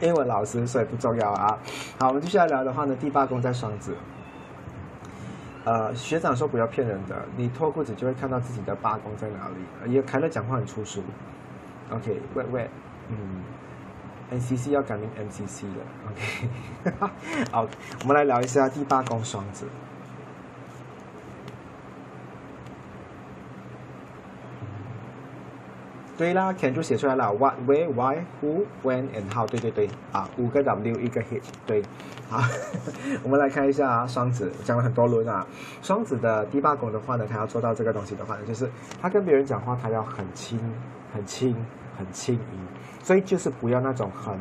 [0.00, 1.58] 英文老师，所以不重要啊。
[1.98, 3.96] 好，我们接下来聊的话呢，第八宫在双子。
[5.64, 9.92] 呃，学长说不要骗人的，你脱裤子就会看到自己的八宫在哪里。
[9.92, 11.02] 也凯乐讲话很粗俗。
[11.90, 12.70] OK，喂喂，
[13.08, 13.42] 嗯
[14.32, 16.92] ，NCC 要改名 NCC 了。
[16.92, 17.00] OK，
[17.50, 17.66] 好，
[18.02, 19.66] 我们来聊一下第八宫双子。
[26.16, 31.82] 对啦，can 就写出来了，what where why who when and how，对对对，啊，五个 W 一个 H，对，
[32.28, 32.40] 好，
[33.24, 35.44] 我们来看一下啊，双子讲了很多轮啊，
[35.82, 38.70] 双子的第八宫的话呢，他要做到这个东西的话呢，就是
[39.02, 40.58] 他跟别人讲话，他要很轻、
[41.12, 41.56] 很轻、
[41.98, 42.40] 很轻盈，
[43.02, 44.38] 所以就是不要那种很。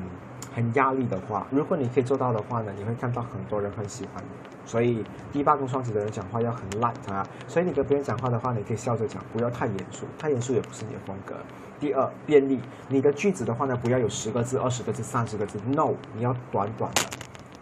[0.53, 4.29] 很压力的话，如果你可以做到的话呢，你会看到很多人很喜欢你。
[4.65, 11.35] 所以第八宫双子的人讲话要很 light 啊，所以你跟别人讲话的话，你可以笑着讲，不要太严肃，太严肃也不是你的风格。
[11.79, 17.01] 第二，便利，你的句子的话呢，不要有十个字、二十个字、三十个字，no，你要短短的。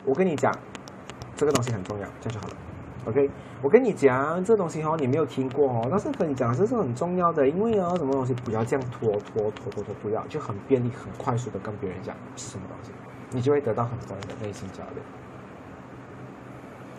[0.05, 0.53] 我跟你讲，
[1.35, 2.70] 这个东西很重要，这样就好了。
[3.05, 3.27] OK，
[3.63, 12.91] 我跟你讲，这东西哦，你没有听过哦，但是跟你讲这是很重要的，因为啊，什么东西不要这样拖拖拖拖拖，不要，就很便利、很快速的跟别人讲是什么东西，
[13.31, 15.03] 你就会得到很多人的内心交流。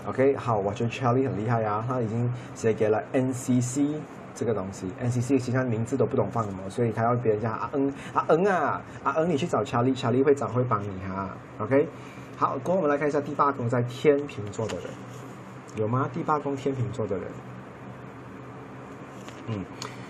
[0.09, 3.95] OK，好，我觉得 Charlie 很厉害呀，他已经写给了 NCC
[4.35, 11.31] 这个东西，NCC 其他名字都不懂放什么，所以他要别人叫阿恩阿恩啊阿恩，你去找 Charlie，Charlie 会长会帮你哈。
[11.61, 11.87] OK，
[12.37, 14.87] 好，过我们来看一下第八宫在天秤座的人。
[15.77, 16.09] 有吗？
[16.13, 17.25] 第八宫天秤座的人，
[19.47, 19.65] 嗯，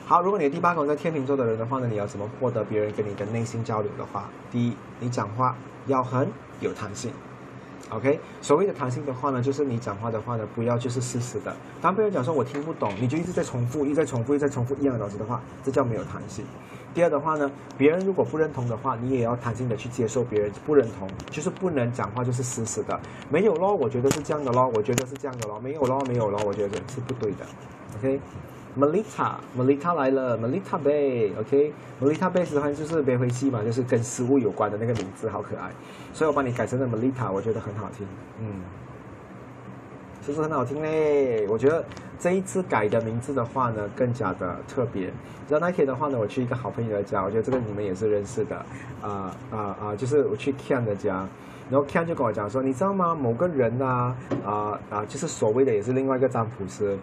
[0.05, 0.21] 好。
[0.21, 4.29] 如果你的第八宫在天秤座的人的话呢，你要怎么获得别人跟你的内心交流的话？
[4.51, 5.57] 第一，你讲话
[5.87, 6.29] 要很
[6.61, 7.13] 有弹性。
[7.91, 11.55] OK，所谓的弹性的话呢，就是你讲话的话呢，不要就是死死的。
[11.81, 16.45] 当别人讲说我听不懂，你就一直在重复，一直在重复，一直在重复一样的东西的话，这叫没有弹性。
[16.95, 23.01] 第二的话呢，别人如果不认同的话，你也要弹性的去接受别人不认同，就是不能讲话就是死死的。
[23.31, 27.47] 没有咯，我觉得是这样的咯，我觉得是这样的咯，没有咯，没有咯，我觉得是不对的。
[27.99, 35.71] OK，Melita，Melita 来了，Melita Bay，OK，Melita Bay 实际上就是别回戏嘛，就是跟食物有关的那个名字，好可爱。
[36.13, 38.07] 所以我帮你改成了 Melita，我觉得很好听，
[38.41, 38.47] 嗯。
[40.25, 41.49] 其实很好听嘞？
[41.49, 41.85] 我觉得
[42.17, 45.07] 这一次改的名字的话呢，更加的特别。
[45.49, 48.57] 知道那天的话呢，我去一个好朋友的家，我觉得这个你们也是认识的，
[49.03, 51.27] 啊啊啊，就是我去 Ken 的家，
[51.69, 53.17] 然后 Ken 就跟我讲说，你知道吗？
[53.17, 54.17] 某个人啊，
[54.47, 56.97] 啊啊，就是所谓的也是另外一个占卜师。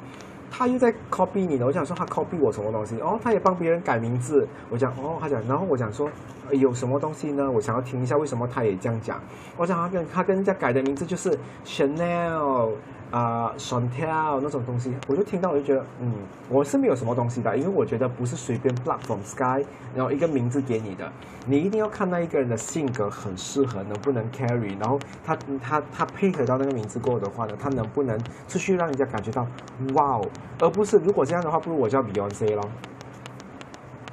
[0.50, 3.00] 他又在 copy 你呢，我想说他 copy 我什么东西？
[3.02, 4.48] 哦，他也帮别人改名字。
[4.70, 6.10] 我讲哦，他讲，然后我讲说
[6.52, 7.52] 有什么东西呢？
[7.52, 9.22] 我想要听一下为什么他也这样讲。
[9.58, 12.72] 我讲他跟他跟人家改的名字就是 Chanel。
[13.12, 16.14] 啊，双跳那种东西，我就听到我就觉得，嗯，
[16.48, 21.12] 我是没有什么东西的，因为我觉得不是随便 plug from sky，然后一个名字给你的，
[21.48, 28.16] 你一定要看那一个人的性格很适合，能不能 carry，然后他他他配合到那个名字过的话呢，他能不能
[28.48, 29.48] 出去让人家感觉到
[29.96, 30.30] 哇哦，
[30.60, 32.70] 而不是如果这样的话，不如我叫 Beyonce 咯，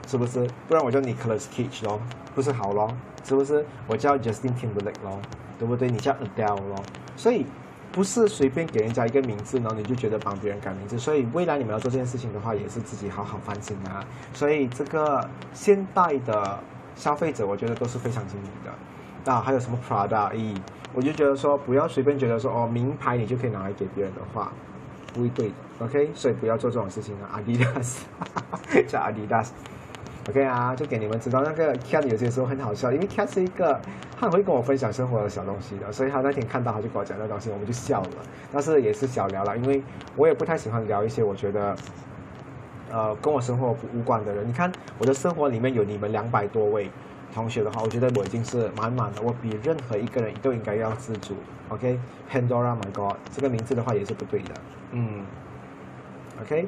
[0.07, 0.49] 是不是？
[0.69, 2.01] 不然我叫 Nicholas Cage 咯，
[2.35, 2.89] 不是好咯？
[3.25, 3.63] 是不是？
[3.87, 5.21] 我叫 Justin Timberlake 咯，
[5.59, 5.91] 对不对？
[5.91, 6.83] 你叫 Adele 咯，
[7.15, 7.45] 所以。
[7.97, 10.99] 不是随便给人家一个名字，然后你就觉得帮别人改名字。
[10.99, 14.05] 所以未来你们要做这件事情的话，也是自己好好反省啊。
[14.35, 16.61] 所以这个现代的
[16.95, 19.33] 消费者，我觉得都是非常精明的。
[19.33, 20.31] 啊，还有什么 Prada？
[20.33, 20.55] 咦，
[20.93, 24.53] 我就觉得说，不要随便觉得说哦，名牌你就可以拿来给别人的话，
[25.15, 25.55] 不会对的。
[25.79, 27.41] OK，所以不要做这种事情啊。
[27.41, 28.01] Adidas，
[28.87, 29.49] 叫 Adidas。
[30.29, 33.81] OK 啊，就给你们知道那个 Cat 有些时候很好笑，因为 Cat 是一个
[34.19, 38.09] 他会跟我分享生活的小东西的，所以他那天看到他就跟我讲那东西，我们就笑了。
[38.53, 39.81] 但是也是小聊了，因为
[40.17, 41.77] 我也不太喜欢聊一些我觉得
[42.91, 44.47] 呃跟我生活无关的人。
[44.49, 46.91] 你看我的生活里面有你们两百多位
[47.33, 51.37] 同学的话，我觉得我已经是满满的，我比任何一个人都应该要自主。
[51.69, 54.55] OK，Pandora，My God，这个名字的话也是不对的。
[54.91, 55.25] 嗯
[56.43, 56.67] ，OK。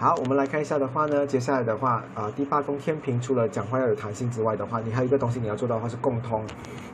[0.00, 6.42] 好，我们来看一下的话呢，接下来的话啊，第八宫天平除了讲话要有弹性之外的话，你还有一个东西你要做到的话是共通。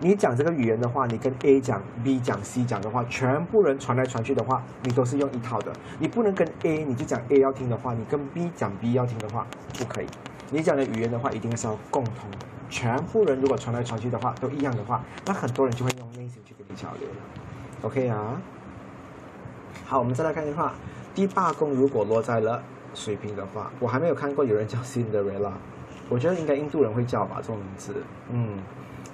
[0.01, 5.73] 你讲这个语言的话，你跟 A 讲、B 讲、C 讲的话，全部人传来传去的话，你都是用一套的。
[6.01, 9.47] 你不能跟 A 你就讲 A 要听的话，你跟 B 讲 B 要听的话，
[9.79, 10.07] 不可以。
[10.51, 12.29] 你讲的语言的话，一定是要共通。
[12.69, 17.15] 全部人如果传来传去的话都一样的话，那很多人就会用内心去跟你交流了。
[17.83, 18.43] OK 啊？
[19.85, 20.73] 好，我们再来看一下，
[21.15, 22.61] 第八宫如果落在了。
[22.97, 25.53] 水瓶的话，我还没有看过有人叫 Cinderella，
[26.09, 27.95] 我觉得应该印度人会叫吧这种名字。
[28.31, 28.59] 嗯，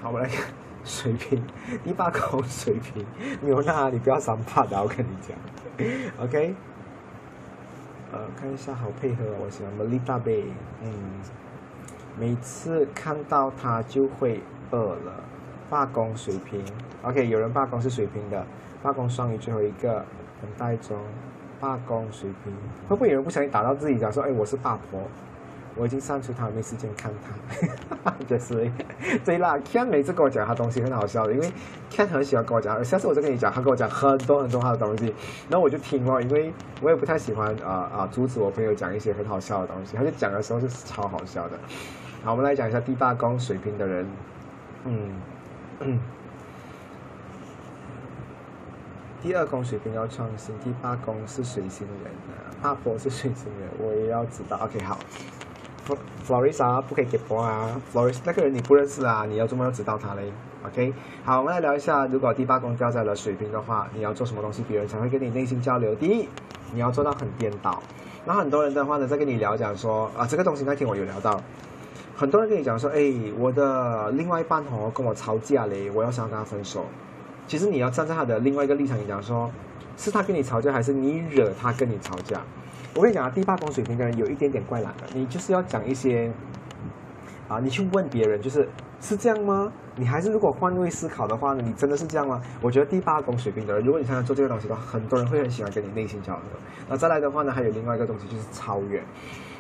[0.01, 0.47] 好，我来看
[0.85, 1.43] 水瓶
[1.83, 3.05] 第八口水瓶，
[3.41, 5.37] 牛娜，你不要伤怕的，我跟你讲。
[6.25, 6.55] OK，
[8.13, 10.45] 呃，看一下好配合，我喜欢 Melita Bay。
[10.83, 10.93] 嗯，
[12.17, 15.25] 每次看到他就会饿了。
[15.69, 16.63] 罢工水瓶
[17.03, 18.47] ，OK，有人罢工是水瓶的，
[18.83, 20.05] 罢工双鱼最后一个
[20.41, 20.97] 等待中。
[21.63, 22.53] 罢工水平，
[22.89, 23.97] 会不会有人不小心打到自己？
[23.97, 25.01] 讲说，哎，我是八婆，
[25.77, 28.13] 我已经删除他，没时间看他。
[28.27, 28.69] 就是，
[29.25, 31.53] 对啦，Ken 每次跟我讲他东西很好笑的，因为
[31.89, 32.85] Ken 很喜欢跟我讲。
[32.85, 35.15] 下次我再跟你讲，他跟我讲很多很多他的东西，
[35.49, 41.57] 然后我就听了，因为我也不太喜欢啊啊阻止我朋友讲一些很好笑的东西，他就讲的时候就是超好笑的。
[42.25, 44.07] 好，我们来讲一下第八宫水平的人，
[44.85, 46.01] 嗯。
[49.23, 54.59] 第二宫水瓶要创新，第八宫是水星人啊，阿婆是水星人，我也要知道。
[54.61, 54.99] OK，好
[56.27, 60.33] ，Florisa 不可以给婆啊，Floris 那个人你不认识啊，你要怎么要知道他嘞
[60.67, 60.93] ？OK，
[61.25, 65.95] 好，我们来聊一下，如果第八宫掉在了水瓶的话，你要做什么东西，别人才会跟你内心交流？
[65.95, 66.29] 第一，
[66.73, 67.81] 你要做到很颠倒。
[68.25, 71.41] 那很多人的话呢，在跟你聊讲说啊，这个东西那天我有聊到，
[72.17, 76.85] 很多人跟你讲说，哎，我的另外一半哦跟我吵架嘞，我要想跟他分手。
[77.53, 79.51] 其实你要站在他的另外一个立场，你讲说，
[79.99, 82.41] 是他跟你吵架，还是你惹他跟你吵架？
[82.95, 86.33] 我跟你讲啊，第八宫水平的人有一点点怪懒的，你就是要讲一些，
[87.49, 88.67] 啊，你去问别人，就是
[89.03, 89.71] 是这样吗？
[89.97, 92.41] 你还是如果换位思考的话呢，你真的是这样吗？
[92.63, 96.43] 我觉得第八宫水平的人，如果你常常做这个东西的话，很多人会很喜欢跟你内心交流。
[96.89, 99.05] 那再来的话呢，还有另外一个东西就是超越。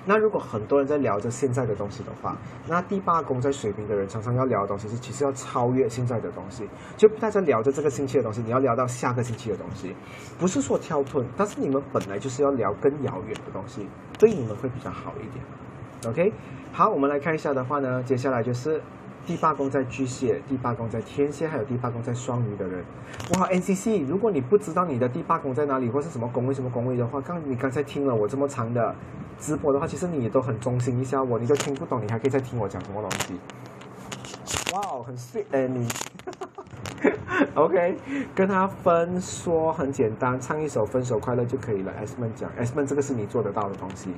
[0.05, 2.37] 那如果很多人在聊着现在的东西的话，
[2.69, 6.69] 那第八宫在水平的人常常要聊的东西是，其实要超越现在的东西。
[6.97, 9.95] 就大家聊着这个星期的东西，你要聊到下个星期的东西，
[10.39, 13.87] 不是说跳脱，但是你们本来就是要聊更遥远的东西，
[14.19, 16.13] 对你们会比较好一点。
[16.13, 16.33] OK，
[16.73, 18.81] 好，我们来看一下的话呢，接下来就是。
[19.25, 22.85] 第八宫在巨蟹，第八宫在天蝎，还有第八宫在双鱼的人，
[23.35, 28.95] 哇！NCC，如果你不知道你的第八宫在哪里，或是什么宫位、什么宫位的话，刚你刚才听了我这么长的
[29.39, 33.39] 直播的话，其实你也都很忠心一下我，你都听不懂，你还可以再听我讲什么东西。
[34.75, 35.87] 哇哦，很 sweet 哎你
[37.55, 37.97] ，OK，
[38.35, 41.93] 跟他分说很简单，唱一首《分手快乐》就可以了。
[42.01, 44.11] S 们讲，S 们这个是你做得到的东西。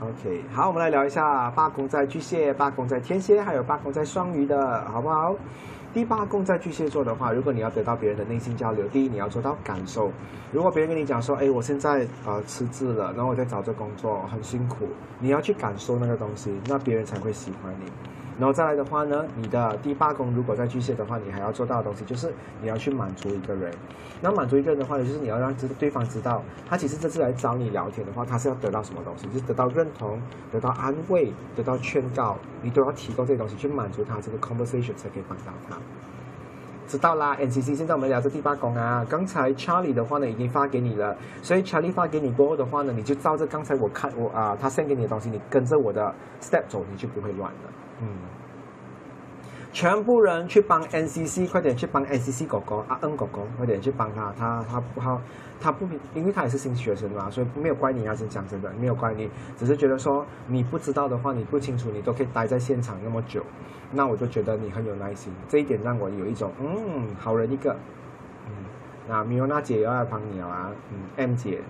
[0.00, 5.34] OK，好，我们来聊一下八宫在巨蟹、八宫在天蝎，还有八宫在双鱼的，好不好？
[5.92, 10.12] 第八宫在巨蟹座的话，如果你要得到别人的内心交流，第一你要做到感受。
[10.52, 14.86] 如果别人跟你讲说，哎，我现在呃辞职了，然后我在找这工作，很辛苦，
[15.18, 17.90] 你要去感受那个东西，那别人才会喜欢你。
[18.38, 22.32] 然后再来的话呢，你的第八宫如果在巨蟹的话，你还要做到的东西就是
[22.62, 23.72] 你要去满足一个人。
[24.20, 30.20] 那满足一个人的话呢，就是你要让知对方知道，他其实这次来找你聊天的话，他是要得到什么东西，就是得到认同、
[30.52, 35.76] 得到安慰、得到劝告，你都要提供这些东西去满足他这个 conversation 才可以帮到他。
[36.86, 39.04] 知道啦，NCC，现在我们聊这第八宫啊。
[39.10, 47.70] 刚才 Charlie 的话呢，已经发给你了，所以 Charlie 发给你过后的话呢，你就照着刚才我看我啊，他 send 给你的东西，你跟着我的 step 走，你就不会乱了。
[48.00, 48.06] 嗯，
[49.72, 55.20] 全部人去帮 NCC，快点去帮 NCC 狗狗啊恩狗狗，快点去帮他，他他不好，
[55.60, 63.44] 他不因为他也是新学生嘛，所以没有怪你啊，是讲真的，没有怪你，只是觉得说你不知道的话，你不清楚，你都可以待在现场那么久。
[63.90, 67.74] 那我就觉得你很有耐心，这一点让我有一种嗯好人一个，
[68.46, 68.52] 嗯，
[69.08, 71.62] 那米欧娜姐要来帮你了啊，嗯，M 姐，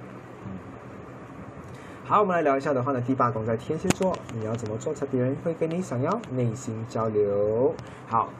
[2.08, 7.74] 好，我们来聊一下的话呢，第八宫在天蝎座，你要怎么做才别人会跟你想要内心交流？
[8.06, 8.30] 好。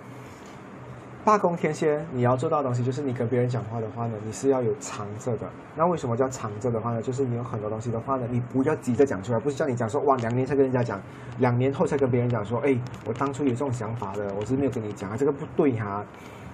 [1.22, 5.46] 八宫天蝎，你要做到的东西就是你跟别人讲话的话呢，你是要有藏着的。
[5.76, 7.02] 那为什么叫藏着的话呢？
[7.02, 10.98] 就是你有很多东西的话呢，你不要急着讲出来，不是叫你讲说哇，两年才跟人家讲，
[11.38, 16.02] 两年后才跟别人讲说，哎，我当初有这种想法的，我是没有跟你讲啊，这个不对哈。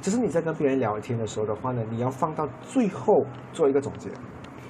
[0.01, 4.11] 就是你在跟别人聊天的时候的话呢，你要放到最后做一个总结。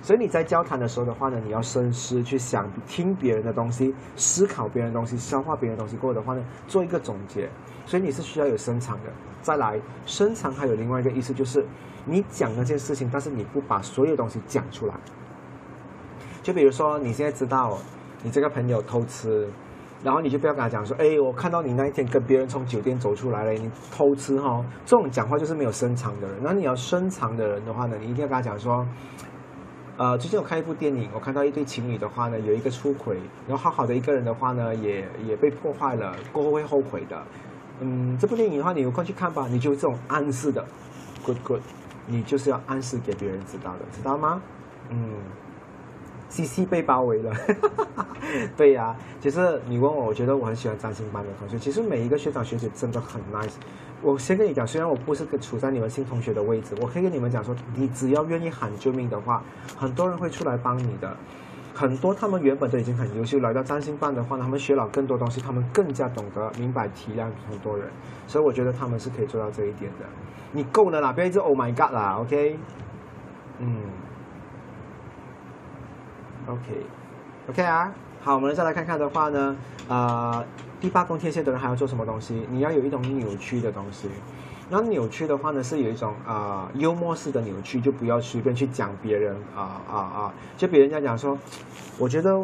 [0.05, 7.49] 所以你在交谈的时候的话呢，你要深思去想，听别人的东西，思考别人的东西，消化别人的东西过后的话呢，做一个总结。
[7.87, 9.11] 所以你是需要有深藏的。
[9.41, 11.65] 再来，深藏还有另外一个意思，就是
[12.05, 14.95] 你讲那件事情，但是你不把所有东西讲出来。
[16.43, 17.79] 就比如说，你现在知道
[18.23, 19.49] 你这个朋友偷吃，
[20.03, 26.37] 然后你就不要跟他讲说：“哎，我看到你那一天跟别人从酒店走出来了，你偷吃哈。”这种讲话就是没有深藏的人。
[26.43, 28.87] 那你要深藏的人的话呢，你一定要跟他讲说。
[29.97, 33.17] 呃，最近我看一部电影，我看到一对情侣的话呢，有一个出轨，
[33.47, 37.23] 然后好好的一个人的话呢，也也被破坏了，过后会后悔的。
[37.79, 40.65] 嗯，这部电影的话，你有空去看吧，你就这种暗示的
[41.25, 41.61] ，good good，
[42.09, 44.43] 你就是要暗示给别人知道的，知道吗？
[44.91, 45.15] 嗯。
[46.29, 47.33] C C 被包围了，
[48.57, 51.59] 对呀，其实你问我，我觉得我很喜欢占星班的同学。
[51.59, 53.53] 其实每一个学长学姐真的很 nice。
[54.03, 59.43] 我先跟你讲，虽然我不是处在你们新同学的位置，我可以跟你们讲说，你只要愿意喊救命的话，
[59.77, 61.17] 很多人会出来帮你的。
[61.73, 67.89] 很多他们原本都已经很优秀，来到占星班的话，他们学了更多东西，他们更加懂得明白体谅很多人。
[68.27, 70.07] 所以我觉得他们是可以做到这一点的。
[70.53, 72.59] 你够了啦，不要一直 Oh my God 啦，OK？
[73.59, 73.77] 嗯。
[76.47, 79.57] OK，OK 啊，好，我们再来看看的话呢，
[79.89, 80.45] 呃，
[80.81, 82.47] 第八宫天蝎的人还要做什么东西？
[82.51, 84.09] 你要有一种扭曲的东西。
[84.69, 91.39] 那扭曲的话呢，是有一种啊幽默式的扭曲，就不要随便去讲别人啊啊啊，就别人家讲说，
[91.99, 92.39] 我觉得。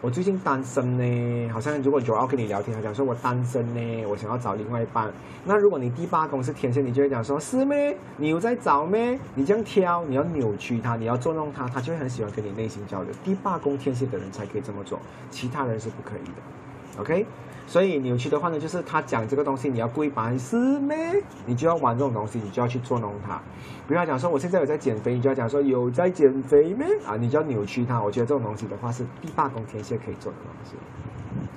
[0.00, 5.12] 我最近单身呢，好像如果有要跟你聊天，他讲说我单身呢，我想要找另外一半。
[5.44, 7.96] 那如果你第八宫是天蝎，你就会讲说是咩？
[8.16, 9.18] 你有在找咩？
[9.34, 13.12] 你这样挑，你要扭曲他，你要捉弄他，他就会很喜欢跟你内心交流。
[13.24, 15.00] 第八宫天蝎的人才可以这么做，
[15.32, 17.00] 其他人是不可以的。
[17.00, 17.26] OK。
[17.68, 21.22] 所以扭曲的话呢，就是他讲这个东西，你要故意把是咩？
[21.44, 23.38] 你就要玩这种东西，你就要去捉弄他。
[23.86, 26.86] 不要讲说我现在有在减肥，你就要讲说有在减肥咩？
[27.06, 28.02] 啊，你就要扭曲他。
[28.02, 30.76] 我觉得这种东西的话是第八宫天蝎可以做的东西。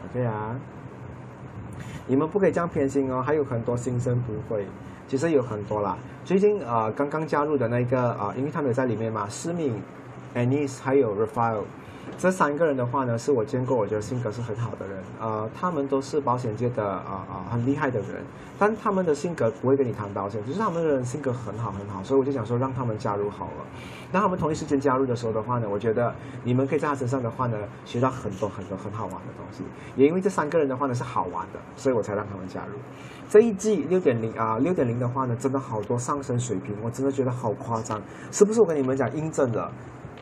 [0.10, 0.54] OK 啊，
[2.06, 4.66] 你们不可以这样偏心哦，还有很多新生不会，
[5.08, 5.98] 其实有很多啦。
[6.26, 9.82] 最近啊，刚刚加入的那个啊，因为他们有在里面嘛，思敏、
[10.36, 11.62] Anis 还有 Rafael。
[12.18, 15.02] 这三个人的话呢，是我见过，我觉得性格是很好的人。
[15.20, 18.24] 呃，他们都是保险界的啊啊很厉害的人，
[18.60, 23.66] 但他们的性格不会跟你谈保险，只是他们的人性格很好很好，所以我就想说让他们加入好了。
[24.12, 26.14] 那他们同一时间加入的时候的话呢，我觉得
[26.44, 29.64] 你们可以在他身上的话呢学到很多很多很好玩的东西。
[29.96, 32.78] 也因为这三个人的话呢是好玩的，所以我才让他们加入。
[33.30, 38.00] 这一季六点零啊六点零的话呢，真的好多上升水平，我真的觉得好夸张，
[38.32, 38.62] 是不是？
[38.62, 39.72] 我跟你们讲，印证了。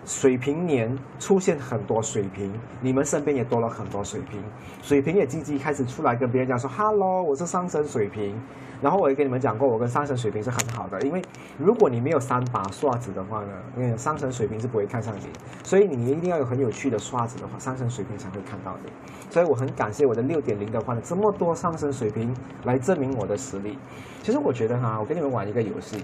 [0.05, 2.51] 水平年出现很多水平，
[2.81, 4.41] 你们身边也多了很多水平，
[4.81, 8.35] 水平也积极开始出来跟别人讲说，Hello，我是上升水平。
[8.81, 11.21] 然后我也跟你们讲过，我跟上升水平是很好的，因为
[11.57, 15.27] 如果你没有三把刷子的话呢，因为上升水平是不会看上你，
[15.65, 18.89] 所以你一定要有很有趣的刷子的话，上升水平才会看到你。
[19.29, 23.77] 所以我很感谢我的六点零的话呢，这么多上升水平来证明我的实力。
[24.23, 26.01] 其实我觉得哈，我跟你们玩一个游戏。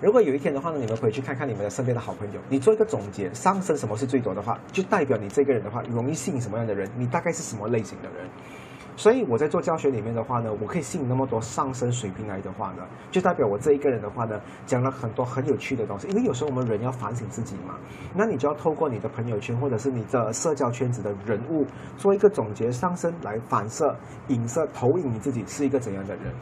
[0.00, 8.28] 如果有一天的话呢，你们回去看看你们的身边的好朋友，你做一个总结，上升什么是最多的话，就代表你这个人的话容易吸引什么样的人，你大概是什么类型的人。
[8.96, 16.06] 所以我在做教学里面的话呢，我可以吸引那么多上升水平来的话呢，就代表我这一个人的话呢，讲了很多很有趣的东西。
[16.08, 17.74] 因为有时候我们人要反省自己嘛，
[18.14, 21.66] 那你就要透过你的朋友圈或者是你的社交圈子的人物
[21.96, 23.96] 做一个总结，上升来反射、
[24.28, 26.32] 影射、投影你自己是一个怎样的人。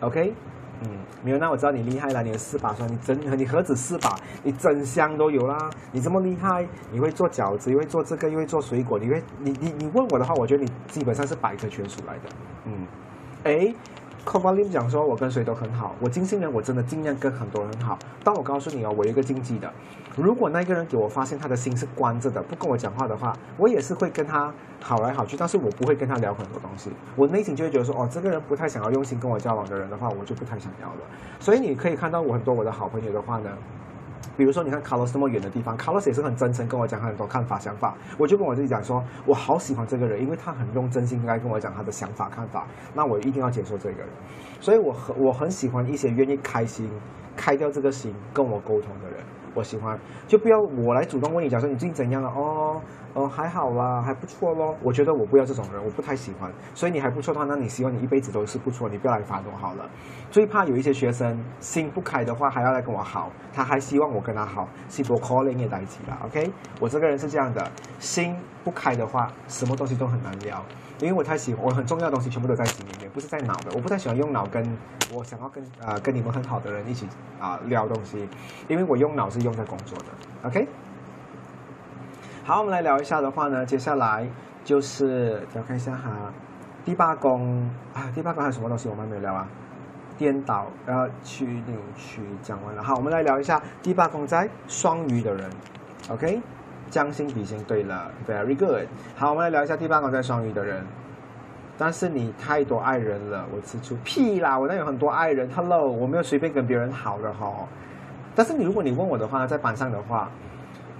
[0.00, 0.32] OK。
[0.82, 0.88] 嗯，
[1.22, 2.22] 没有，那我知道你厉害了。
[2.22, 5.70] 你的四把，说你整，你何止四把，你整箱都有啦。
[5.92, 12.20] 你这么厉害，你会做饺子，又会做这个，又会做水果，你会，你你你问我的话，我觉得你基本上是百科全书来的。
[12.66, 12.86] 嗯，
[13.44, 13.74] 哎。
[14.24, 15.94] C o v a l i n 讲说，我跟谁都很好。
[16.00, 17.98] 我金星人，我真的尽量跟很多人好。
[18.22, 19.70] 但我告诉你哦，我有一个禁忌的，
[20.16, 26.90] 如果那个人给我发现他的心是关着的，不跟我讲话的话，我也是会跟他好来好去，但是我不会跟他聊很多东西。
[27.16, 31.00] 我内心就会觉得说，哦，这个人不太想要用心跟我交往的人的话，我就不太想要了。
[31.40, 33.50] 所以你可以看到我很多我的好朋友的话呢。
[34.36, 37.94] 比如说，你看卡洛斯那么远的地方，卡洛斯也是很真诚跟我讲很多看法想法。
[38.18, 42.66] 我就跟我自己讲说，我好喜欢这个人，因为他很用真心来跟我讲他的想法看法。
[42.94, 44.08] 那我一定要接受这个人。
[44.60, 46.90] 所以我很我很喜欢一些愿意开心、
[47.36, 49.18] 开掉这个心跟我沟通的人。
[49.54, 52.28] 我喜欢，就不要我来主动问你，讲说你最近怎样了？
[52.30, 52.80] 哦。
[53.14, 54.74] 哦，还好啦，还不错咯。
[54.82, 56.50] 我觉得我不要这种人，我不太喜欢。
[56.74, 59.88] 所以你还不错的话，那你希望你一辈子都是不错，你不要来烦我好了。
[60.30, 66.18] 最怕有一些学生心不开的话，还要来跟我好，他还希望我跟他好，是不 calling 也在一起了。
[66.24, 68.34] OK，我这个人是这样的，心
[68.64, 70.64] 不开的话，什么东西都很难聊。
[70.98, 73.72] 因为我太喜欢，我很重要的东西全部都在心里面，不是在脑的。
[73.74, 74.64] 我不太喜欢用脑跟
[75.12, 77.06] 我想要跟啊跟你们很好的人一起
[77.38, 78.26] 啊聊东西，
[78.68, 80.48] 因为我用脑是用在工作的。
[80.48, 80.66] OK。
[82.44, 84.26] 好，我们来聊一下的话呢，接下来
[84.64, 86.10] 就是要看一下哈，
[86.84, 89.46] 第八宫啊，第八宫还有什么东西我们没有聊啊？
[90.18, 92.82] 颠倒，然后去扭曲，讲完了。
[92.82, 95.48] 好，我们来聊一下第八宫在双鱼的人
[96.10, 96.42] ，OK？
[96.90, 98.88] 将心比心，对了，Very good。
[99.14, 100.84] 好，我们来聊一下第八宫在双鱼的人。
[101.78, 104.58] 但是你太多爱人了，我吃醋屁啦！
[104.58, 107.68] 我那有很多爱人，Hello，我没有随便跟别人好的哈。
[108.34, 110.28] 但是你如果你问我的话，在班上的话。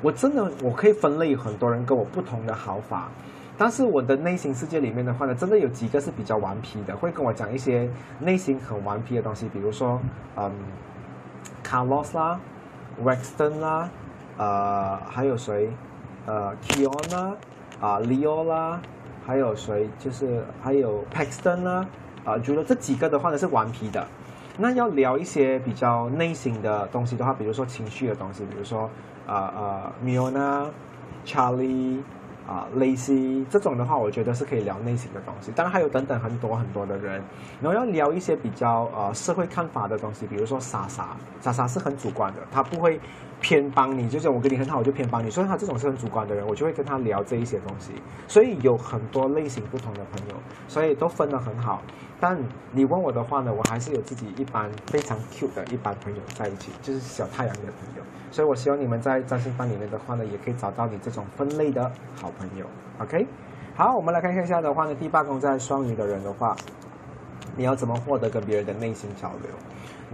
[0.02, 3.08] 我真的我可以分类很多人跟我不同的好法，
[3.56, 7.88] 但是我的内心世界里面的话呢，真的有几个是比较顽皮的，会跟我讲一些
[8.18, 10.00] 内心很顽皮的东西，比如说，
[10.36, 10.50] 嗯
[11.64, 12.40] ，Carlos 啦
[13.00, 13.88] ，Wexton 啦，
[14.38, 15.70] 呃，还有谁，
[16.26, 17.34] 呃，Kiona，
[17.80, 18.80] 啊，Leo 啦，
[19.24, 21.86] 还有谁，就是还有 Paxton 啦，
[22.24, 24.04] 啊，觉得这几个的话呢是顽皮的。
[24.58, 28.90] 那要聊一些比较内心的东西的话，比如说情绪的东西，比如说。
[29.26, 30.68] 啊啊，Miona、
[31.24, 32.00] Charlie
[32.46, 35.52] 啊，Lacy 这种的话，我觉得是可以聊类型的东西。
[35.52, 37.22] 当然还有等等很多很多的人，
[37.60, 43.00] 然后要聊一些比较呃社会看法的东西，比如说莎莎，莎莎是很主观的，他不会
[43.40, 45.30] 偏帮你，就是我跟你很好，我就偏帮你。
[45.30, 47.92] 所以他这种是很主观的人，我就会跟他聊这一些东西。
[48.26, 50.34] 所以有很多类型不同的朋友，
[50.66, 51.80] 所以都分得很好。
[52.18, 52.36] 但
[52.72, 58.02] 你问我的话呢，我还是有自己一般非常 cute 的一般朋友在一起，就是小太阳的朋友。
[58.32, 62.66] 所以我希望你们在占星班里面的话呢，也可以找到你这种分类的好朋友。
[62.98, 63.26] OK，
[63.76, 66.56] 好，我们来看一下的话呢，第八宫在双鱼的人的话，
[67.54, 69.50] 你要怎么获得跟别人的内心交流？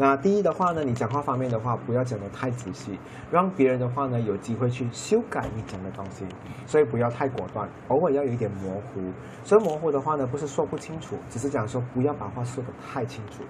[0.00, 2.96] 那第一的话呢，你讲话方面的话，不要讲得太仔细，
[3.32, 6.24] 让别人的话呢有机会去修改你讲的东西，
[6.66, 9.00] 所以不要太果断，偶尔要有一点模糊。
[9.42, 13.42] 所以模糊的话呢，不是说不清楚，只是讲说不要把话说得太清楚。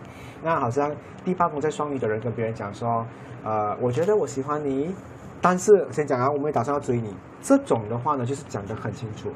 [0.42, 0.90] 那好像
[1.22, 3.04] 第八宫在双鱼的人跟别人讲说，
[3.44, 4.94] 呃，我觉得我喜欢你，
[5.40, 9.30] 但是先讲啊，我们打算要追你，这种的话呢，就是讲的很清楚。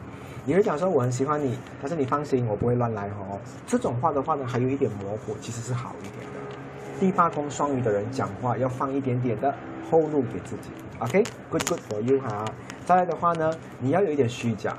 [0.44, 3.38] 你会讲说我很喜欢你，但是你放心，我不会乱来哦。
[3.66, 6.98] 这种话的话呢，还有一点模糊，其实是好一点的。
[6.98, 9.54] 第八宫双鱼的人讲话要放一点点的
[9.88, 12.44] 后路给自己，OK，good good for you 哈。
[12.84, 14.76] 再来的话呢，你要有一点虚假，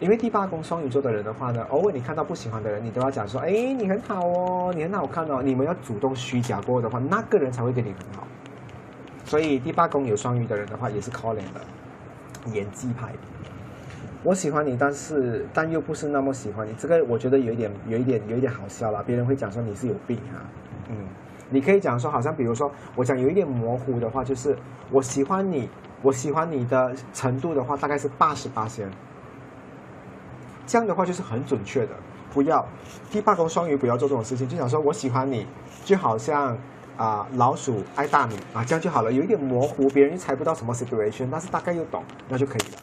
[0.00, 5.40] 因为第八宫双鱼座的人的话呢，偶尔你看到不喜欢的人，你都要讲说，哎，你很好哦，你很好看哦。
[5.42, 8.26] 你们要主动虚假过的话，那个人才会跟你很好。
[9.24, 11.60] 所以第八宫有双鱼的人的话，也是 calling 的
[12.52, 13.12] 演技派。
[14.22, 20.44] 我喜欢你，但是但又不是那么喜欢你，这个我觉得有一点有一点有一点好笑了，别人会讲说你是有病啊，
[20.88, 20.96] 嗯。
[21.50, 24.56] 你可以讲说，好像比如说，我讲有一点模糊的话，就是
[24.90, 25.68] 我喜欢你，
[26.00, 28.90] 我喜欢你的程度的话，大概是八十八仙。
[30.66, 31.90] 这样的话就是很准确的。
[32.32, 32.66] 不要
[33.10, 35.46] 第八宫双鱼不要做这种事情，就想说我喜欢你，
[35.84, 36.56] 就好像
[36.96, 39.12] 啊老鼠爱大米啊，这样就好了。
[39.12, 42.78] 有一点模糊，别人又猜不到什么 situation，但是大概又懂，那就可以了。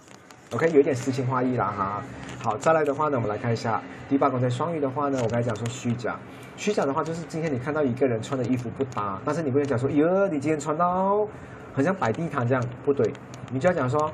[0.51, 2.03] OK，有一点诗情画意了哈。
[2.43, 6.17] 好，再来的话呢，我们来看一下第八宫在双鱼的话呢，我刚才讲说虚假。
[6.57, 11.27] 虚假的话就是今天你看到一个人穿的衣服不搭，但是你不能讲说，哟，你今天穿到
[11.73, 13.11] 很像摆地摊这样，不对，
[13.49, 14.11] 你就要讲说，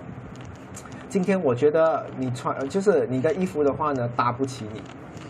[1.10, 4.82] 今天我觉得你穿就是你的衣服的话呢搭不起你，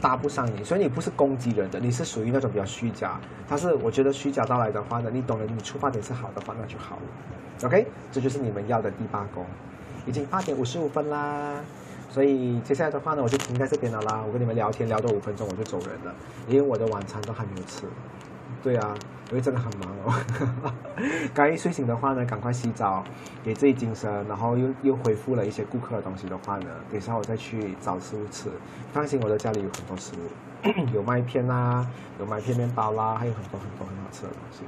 [0.02, 3.20] 搭不上你，所以你不是攻击人的，你是属于那种比较虚假。
[3.48, 7.68] 但是我觉得虚假到来的话呢，你懂得你出发点是好的话，那就好了。
[7.68, 9.46] OK，这就是你们要的第八宫，
[10.06, 11.60] 已经八点五十五分啦。
[12.10, 14.24] 所以接下来的话呢，我就停在这边了啦。
[14.26, 16.14] 我跟你们聊天聊多五分钟，我就走人了，
[16.48, 17.84] 因为我的晚餐都还没有吃。
[18.64, 18.96] 对啊，
[19.30, 20.72] 因为真的很忙哦。
[21.34, 23.04] 刚一睡醒的话呢，赶快洗澡，
[23.44, 28.50] 给自己精神，然后又又恢复了一些顾客的东西的话呢，等下我再去找食物吃。
[28.92, 31.86] 放心，我的家里有很多食物， 有麦片啦，
[32.20, 34.64] 有麦片面包啦，还有很多很多很好吃的东西。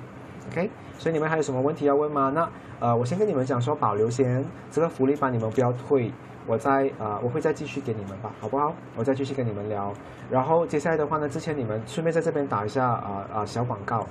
[0.51, 2.31] OK，所以你们还有什么问题要问吗？
[2.33, 2.49] 那
[2.79, 6.11] 呃，我先跟你们讲说，保留先这个福利班，你们不要退。
[6.47, 8.73] 我再啊，我会再继续给你们吧，好不好？
[8.95, 9.93] 我再继续跟你们聊。
[10.29, 14.05] 然后接下来的话呢，之前你们顺便在这边打一下啊啊小广告。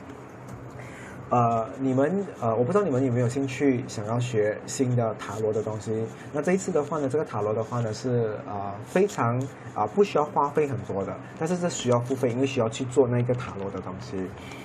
[1.31, 6.07] 呃，你们呃，我不知道你们有没有兴趣想要学新的塔罗的东西。
[6.33, 9.39] 那这一次的话呢，这个塔罗的话呢是啊非常
[9.75, 14.17] 啊不需要花费很多的，但是这需要付费，因为需要去做那个塔罗的东西。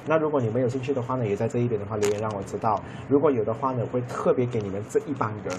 [0.06, 2.82] 那如果你们有兴趣的话呢，也在这一边的话留言让我知道。
[3.10, 5.54] 如果有的话呢，我会特别给你们这一帮人，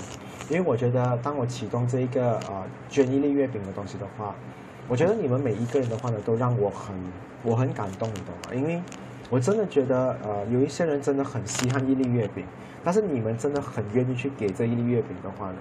[0.48, 4.34] 因为我觉得当我启动这一个呃捐一粒月饼的东西的话，
[4.88, 6.96] 我觉得你们每一个人的话呢，都让我很
[7.42, 8.54] 我很感动，你懂吗？
[8.54, 8.80] 因为。
[9.30, 12.44] 我真的觉得，呃，有一些人真的很稀罕一粒月饼，
[12.84, 15.58] 但是你们真的很愿意去给这一粒月饼的话呢，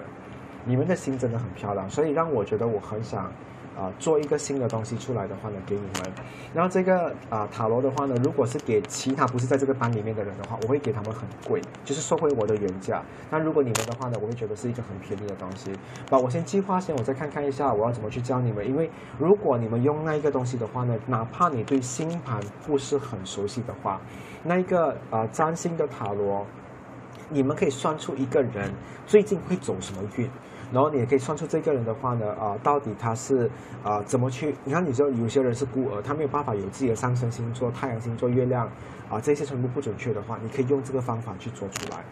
[0.64, 3.32] 你们的心真的很漂亮，所以让我觉得我很想。
[3.76, 6.12] 啊，做一个新的东西出来的话呢，给你们。
[6.54, 13.02] 然后这个啊塔罗的话呢，如果是给其他不是在这个班里面的人的话，我会给他们很贵，就是收回我的原价。
[13.30, 15.72] 那如果你们的话呢，我会觉得是一个很便宜的东西。
[16.10, 18.66] 那我先计划先，我再看看一下我要怎么去教你们。
[18.66, 24.00] 因为如果你们用那一个东西的话呢，哪怕你对星盘不是很熟悉的话，
[24.44, 26.46] 那一个啊占星的塔罗，
[27.28, 28.72] 你们可以算出一个人
[29.04, 30.30] 最近会走什么运。
[30.74, 33.48] 然后你也可以算出这个人的话呢，啊，到底他是
[33.84, 34.54] 啊怎么去？
[34.64, 38.68] 你看，你说有些人是孤儿，他没有办法有自己的上升星座、太阳星座、月亮，
[39.08, 42.04] 啊，这些全部不准确的话，你可以用这个方法去做出来。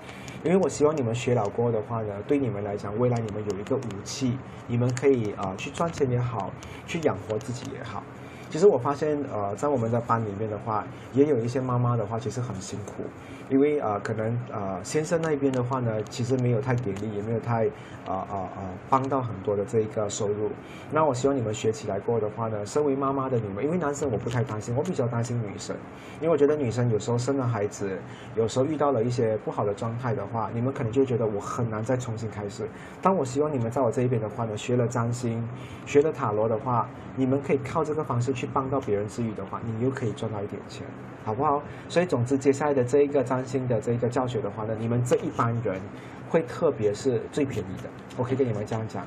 [0.45, 6.53] 因为我希望你们学了过后的话呢，对你们来讲，未来你们有一个武器，你们可以啊去赚钱也好，
[6.87, 8.03] 去养活自己也好。
[8.49, 10.85] 其实我发现，呃，在我们的班里面的话，
[11.15, 13.03] 也有一些妈妈的话，其实很辛苦，
[13.49, 17.67] 因为呃，可能呃，先生那边的话呢，其实没有太给力，也没有太
[18.07, 18.61] 啊啊啊
[18.91, 20.51] 帮到很多的这一个收入。
[20.91, 25.77] 那我希望你们学起来过的话呢，身为妈妈的你们，因为男生我不太担心，我比较担心女生，
[26.21, 27.97] 因为我觉得女生有时候生了孩子，
[28.35, 32.67] 有时候遇到了一些不好的状态的话，你们可能就觉得我很难再重新开始。
[33.01, 35.47] 但我希望你们在我这一边的话呢，学了占星，
[35.87, 38.33] 学了塔罗的话，你们可以靠这个方式。
[38.33, 40.87] 去帮到别人治愈的话，你又可以赚到一点钱，
[41.25, 41.63] 好不好？
[41.89, 45.81] 所以总之，接下来的这一个占星的这一个教学的话呢，你们这一班人
[46.29, 49.07] 会特别是最便宜的，我可以跟你们这样讲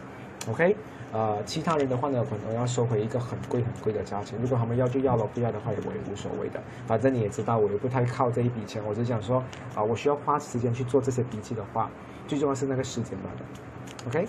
[0.50, 0.76] ，OK？
[1.12, 4.38] 呃，其他人的话呢，可能要收回一个很贵很贵的价钱。
[4.42, 6.62] 如果他们要就要了，不要的话我也无所谓的。
[6.86, 8.82] 反正你也知道，我也不太靠这一笔钱。
[8.86, 9.42] 我只想说，
[9.76, 11.90] 啊，我需要花时间去做这些笔记的话，
[12.28, 14.28] 最重要是那个时间吧的，OK？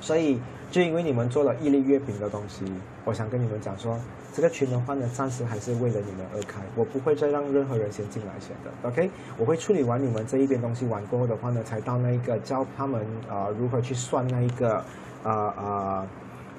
[0.00, 0.40] 所以，
[0.70, 2.64] 就因为你们做了一粒月饼的东西，
[3.04, 3.98] 我想跟你们讲说。
[4.38, 9.10] 这个群的话呢，暂时还是为了你们而开，我不会再让任何人先进来先的，OK？
[9.36, 14.76] 我会处理完你们这一边东西完过后的话呢，才到那一个教他们啊如何去算那一个
[15.24, 16.06] 啊啊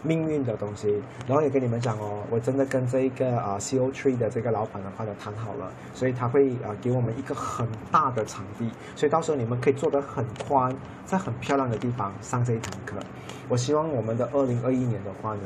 [0.04, 10.76] 命运的东西，然后也跟你们讲哦，我真的跟这一个啊 CO Tree 的这个老板的话呢谈好了，所以他会啊给我们一个很大的场地，所以到时候你们可以做得很宽，
[11.06, 12.98] 在很漂亮的地方上这一堂课。
[13.48, 15.44] 我希望我们的二零二一年的话呢。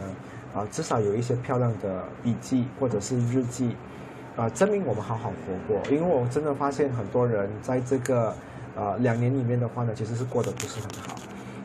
[0.53, 3.75] 啊，至少有一些漂亮的笔记或者是日记，
[4.35, 5.81] 啊，证明我们好好活过。
[5.91, 8.35] 因为我真的发现很多人在这个
[8.75, 11.15] 呃两年里面的话呢，其实是过得不是很好。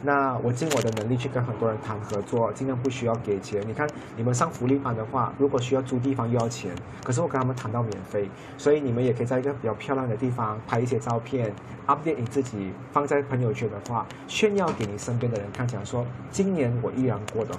[0.00, 3.60] 那我尽我的能力去跟很多人谈合作，尽量不需要给钱。
[3.66, 3.84] 你看
[4.16, 6.70] 你们上福利班的话，如果需要租地方又要钱，
[7.02, 11.52] 可是我跟他们谈到免费，所以你们也可以在一个比较漂亮的地方拍一些照片
[11.88, 17.52] ，update 你自己，放在朋友圈的话，炫耀给你身边的人看，讲说今年我依然过得。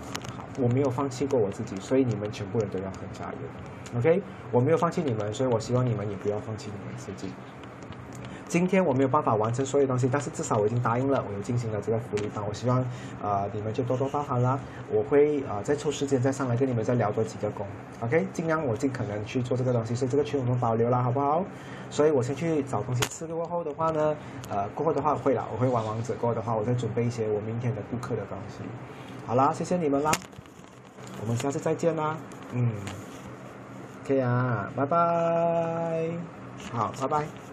[0.59, 4.21] 我没有放弃过我自己，所以你们全部人都要很加油，OK？
[4.51, 7.31] 我没有放弃你们，所以我希望你们也不要放弃你们自己。
[8.47, 12.43] 今天我没有办法完成所有东西，但是至少我已经答应了，我又进行了这个福利班。
[12.47, 12.83] 我希望
[13.21, 14.59] 啊，你们就多多包涵啦。
[14.89, 17.63] 我会啊再抽时间再上来跟你们再聊多几个工
[18.01, 18.25] ，OK？
[18.33, 21.45] 尽量我尽可能去做这个东西，所以这个群我们保留了，好不好？
[21.91, 24.15] 所以我先去找东西吃过后的话呢，
[24.49, 26.15] 呃，过后的话会了，我会玩王者。
[26.19, 28.63] 过后的话，我再准备一些我明天的顾客的东西。
[29.27, 30.11] 好啦，谢谢你们啦。
[31.21, 32.15] 我们下次再见啦，
[32.53, 32.69] 嗯，
[34.07, 36.09] 可以啊，拜拜，
[36.71, 37.48] 好，拜拜。